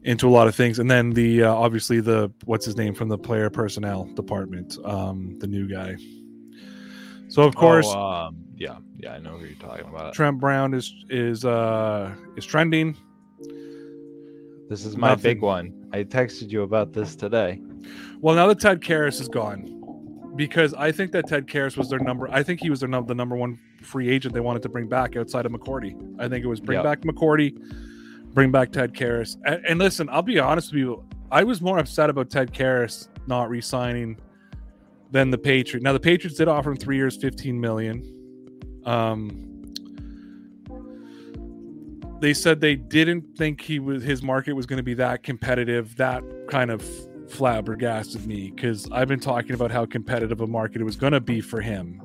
[0.03, 0.79] into a lot of things.
[0.79, 5.37] And then the uh, obviously the what's his name from the player personnel department, um,
[5.39, 5.97] the new guy.
[7.27, 10.13] So of course, oh, um, yeah, yeah, I know who you're talking about.
[10.13, 12.95] Trent Brown is is uh is trending.
[14.69, 15.23] This is my Nothing.
[15.23, 15.87] big one.
[15.93, 17.61] I texted you about this today.
[18.19, 21.99] Well, now that Ted Karras is gone, because I think that Ted Karras was their
[21.99, 22.27] number.
[22.31, 25.15] I think he was their the number one free agent they wanted to bring back
[25.15, 25.95] outside of McCourty.
[26.19, 26.83] I think it was bring yep.
[26.83, 27.55] back McCourty,
[28.33, 29.37] bring back Ted Karras.
[29.45, 31.03] And, and, listen, I'll be honest with you.
[31.31, 34.17] I was more upset about Ted Karras not re-signing
[35.11, 35.83] than the Patriots.
[35.83, 38.03] Now the Patriots did offer him three years, fifteen million.
[38.85, 39.54] Um,
[42.19, 45.95] they said they didn't think he was his market was going to be that competitive.
[45.97, 46.83] That kind of
[47.29, 51.19] flabbergasted me because I've been talking about how competitive a market it was going to
[51.19, 52.01] be for him.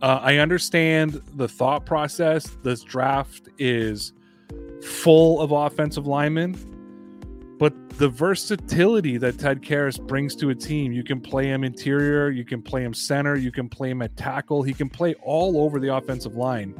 [0.00, 2.56] Uh, I understand the thought process.
[2.62, 4.12] This draft is
[4.82, 6.54] full of offensive linemen,
[7.58, 12.30] but the versatility that Ted Karras brings to a team, you can play him interior,
[12.30, 15.62] you can play him center, you can play him at tackle, he can play all
[15.62, 16.74] over the offensive line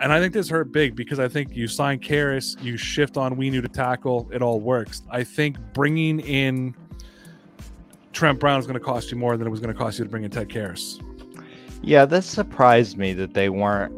[0.00, 3.62] and I think this hurt big because I think you sign Karras, you shift Onwenu
[3.62, 5.02] to tackle, it all works.
[5.10, 6.74] I think bringing in
[8.12, 10.04] Trent Brown is going to cost you more than it was going to cost you
[10.04, 11.02] to bring in Ted Karras.
[11.82, 13.92] Yeah, that surprised me that they weren't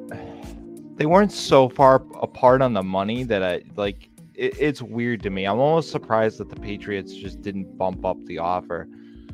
[0.98, 4.09] they weren't so far apart on the money that I like.
[4.34, 5.46] It, it's weird to me.
[5.46, 8.88] I'm almost surprised that the Patriots just didn't bump up the offer.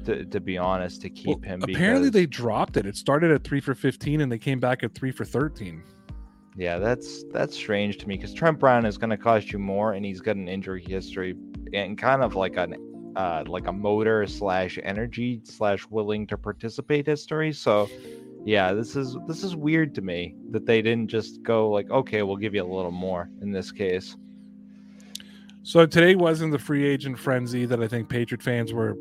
[0.04, 1.62] To, to be honest, to keep Well, him.
[1.64, 2.86] apparently, because- they dropped it.
[2.86, 5.82] It started at three for 15 and they came back at three for 13.
[6.56, 9.92] Yeah, that's that's strange to me because Trent Brown is going to cost you more,
[9.92, 11.36] and he's got an injury history
[11.74, 12.76] and kind of like an
[13.14, 17.52] uh, like a motor slash energy slash willing to participate history.
[17.52, 17.90] So,
[18.46, 22.22] yeah, this is this is weird to me that they didn't just go like, okay,
[22.22, 24.16] we'll give you a little more in this case.
[25.62, 28.96] So today wasn't the free agent frenzy that I think Patriot fans were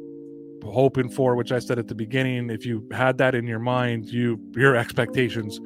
[0.64, 2.50] hoping for, which I said at the beginning.
[2.50, 5.62] If you had that in your mind, you your expectations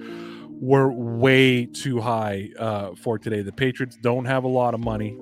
[0.59, 3.41] were way too high uh, for today.
[3.41, 5.17] The Patriots don't have a lot of money.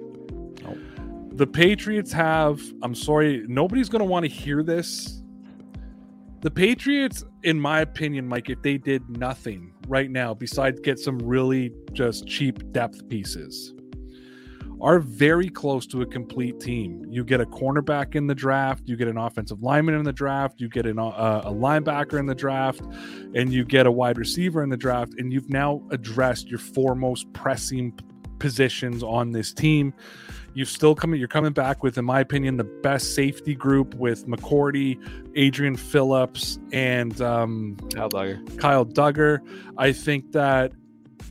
[1.33, 2.59] The Patriots have.
[2.81, 5.21] I'm sorry, nobody's going to want to hear this.
[6.41, 11.19] The Patriots, in my opinion, Mike, if they did nothing right now besides get some
[11.19, 13.73] really just cheap depth pieces,
[14.81, 17.05] are very close to a complete team.
[17.09, 20.59] You get a cornerback in the draft, you get an offensive lineman in the draft,
[20.61, 22.81] you get an, uh, a linebacker in the draft,
[23.33, 26.95] and you get a wide receiver in the draft, and you've now addressed your four
[26.95, 27.97] most pressing
[28.39, 29.93] positions on this team.
[30.53, 31.19] You've still coming.
[31.19, 34.97] You're coming back with, in my opinion, the best safety group with McCourty,
[35.35, 38.59] Adrian Phillips, and um, Kyle Dugger.
[38.59, 39.39] Kyle Dugger.
[39.77, 40.71] I think that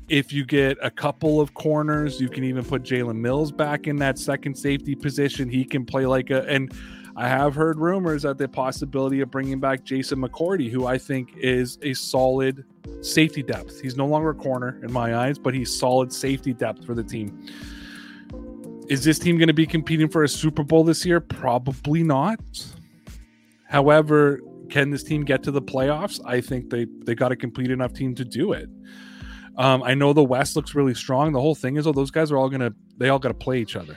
[0.08, 3.96] if you get a couple of corners, you can even put Jalen Mills back in
[3.96, 5.48] that second safety position.
[5.48, 6.72] He can play like a and
[7.18, 11.34] I have heard rumors that the possibility of bringing back Jason McCourty, who I think
[11.38, 12.62] is a solid
[13.00, 13.80] safety depth.
[13.80, 17.02] He's no longer a corner in my eyes, but he's solid safety depth for the
[17.02, 17.46] team.
[18.88, 21.20] Is this team going to be competing for a Super Bowl this year?
[21.20, 22.38] Probably not.
[23.66, 26.20] However, can this team get to the playoffs?
[26.24, 28.68] I think they they got a complete enough team to do it.
[29.58, 31.32] Um, I know the West looks really strong.
[31.32, 33.58] The whole thing is, oh, those guys are all gonna they all got to play
[33.60, 33.96] each other.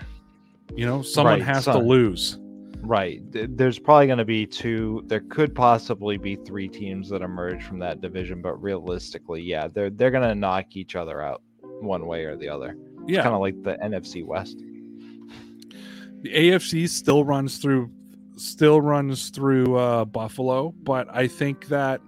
[0.75, 2.37] You know, someone Right, has so- to lose.
[2.81, 3.21] Right.
[3.31, 5.03] There's probably going to be two.
[5.07, 9.89] There could possibly be three teams that emerge from that division, but realistically, yeah, they're
[9.89, 11.41] they're going to knock each other out
[11.81, 12.77] one way or the other.
[13.01, 14.59] It's Yeah, kind of like the NFC West.
[16.21, 17.91] the AFC still runs through
[18.37, 21.99] still runs through uh, Buffalo, but I think that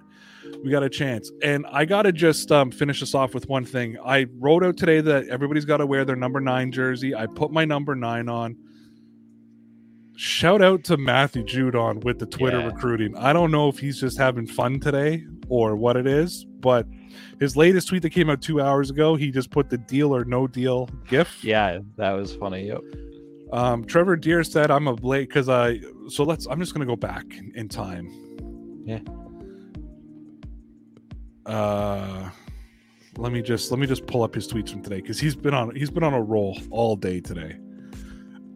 [0.64, 1.32] we got a chance.
[1.44, 3.98] And I got to just um, finish this off with one thing.
[4.04, 7.16] I wrote out today that everybody's got to wear their number nine jersey.
[7.16, 8.56] I put my number nine on.
[10.16, 12.66] Shout out to Matthew Judon with the Twitter Yeah.
[12.68, 13.16] recruiting.
[13.18, 16.86] I don't know if he's just having fun today or what it is, but
[17.40, 20.24] his latest tweet that came out two hours ago, he just put the deal or
[20.26, 21.44] no deal gif.
[21.44, 22.68] Yeah, that was funny.
[22.68, 22.82] Yep.
[23.52, 25.80] Um, Trevor Deer said I'm a late because I.
[26.08, 26.46] So let's.
[26.46, 27.26] I'm just gonna go back
[27.56, 28.08] in time.
[28.86, 29.00] Yeah.
[31.46, 32.30] Uh,
[33.18, 35.54] let me just let me just pull up his tweets from today because he's been
[35.54, 37.58] on he's been on a roll all day today,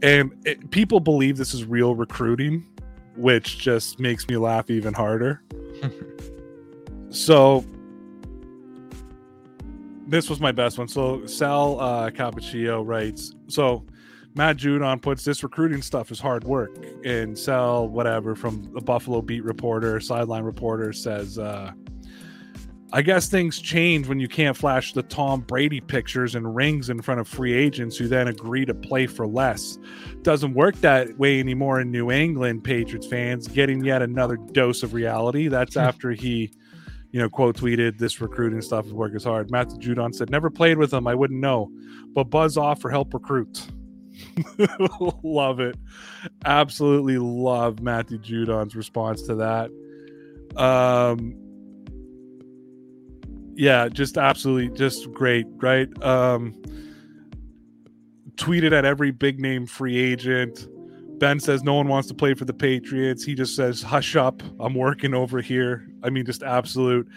[0.02, 2.66] and it, people believe this is real recruiting,
[3.16, 5.44] which just makes me laugh even harder.
[7.10, 7.66] so
[10.08, 10.88] this was my best one.
[10.88, 13.86] So Sal uh, Capaccio writes so.
[14.38, 16.76] Matt Judon puts this recruiting stuff is hard work.
[17.06, 21.72] And Sal, whatever, from the Buffalo beat reporter, sideline reporter says, uh,
[22.94, 27.02] I guess things change when you can't flash the Tom Brady pictures and rings in
[27.02, 29.78] front of free agents who then agree to play for less.
[30.22, 33.48] Doesn't work that way anymore in New England, Patriots fans.
[33.48, 35.48] Getting yet another dose of reality.
[35.48, 36.54] That's after he,
[37.12, 39.50] you know, quote tweeted, This recruiting stuff is work is hard.
[39.50, 41.08] Matthew Judon said, Never played with him.
[41.08, 41.72] I wouldn't know.
[42.14, 43.66] But buzz off or help recruit.
[45.24, 45.76] love it.
[46.46, 49.72] Absolutely love Matthew Judon's response to that.
[50.56, 51.45] Um,
[53.56, 55.88] yeah, just absolutely, just great, right?
[56.04, 56.54] Um,
[58.36, 60.68] tweeted at every big name free agent.
[61.20, 63.24] Ben says no one wants to play for the Patriots.
[63.24, 67.08] He just says, "Hush up, I'm working over here." I mean, just absolute.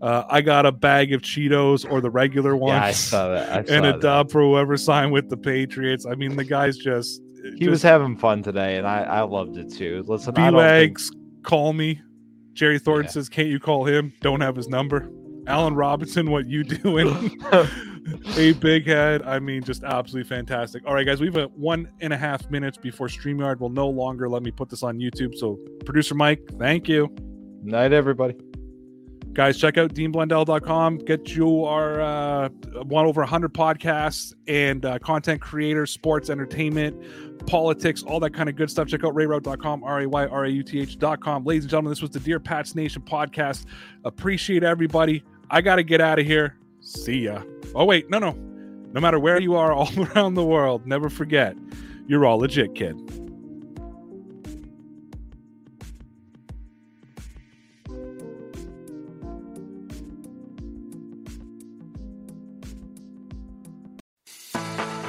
[0.00, 3.50] Uh, I got a bag of Cheetos or the regular ones Yeah, I saw that.
[3.50, 6.06] I saw and a dub for whoever signed with the Patriots.
[6.06, 7.20] I mean, the guy's just
[7.58, 10.02] He was having fun today, and I, I loved it too.
[10.06, 10.98] Listen, B don't think,
[11.42, 12.00] Call me.
[12.52, 13.10] Jerry Thornton Yeah.
[13.12, 14.12] says, "Can't you call him?
[14.20, 15.10] Don't have his number."
[15.46, 17.38] Allen Robinson, what you doing?
[18.36, 19.22] a big head.
[19.22, 20.86] I mean, just absolutely fantastic.
[20.86, 23.88] All right, guys, we have a one and a half minutes before Streamyard will no
[23.88, 25.36] longer let me put this on YouTube.
[25.36, 27.14] So, producer Mike, thank you.
[27.62, 28.36] night, everybody.
[29.32, 32.48] guys check out deanblundell.com get you our uh
[32.82, 36.96] one over 100 podcasts and uh, content creators sports entertainment
[37.46, 38.88] politics all that kind of good stuff.
[38.88, 43.66] Check out rayrauth.com r-a-y-r-a-u-t-h.com ladies and gentlemen this was the dear pats nation podcast.
[44.04, 45.22] Appreciate everybody.
[45.50, 46.56] I gotta get out of here.
[46.80, 47.42] See ya.
[47.74, 48.32] Oh wait no no.
[48.92, 51.56] No matter where you are all around the world never forget
[52.06, 52.96] you're all legit kid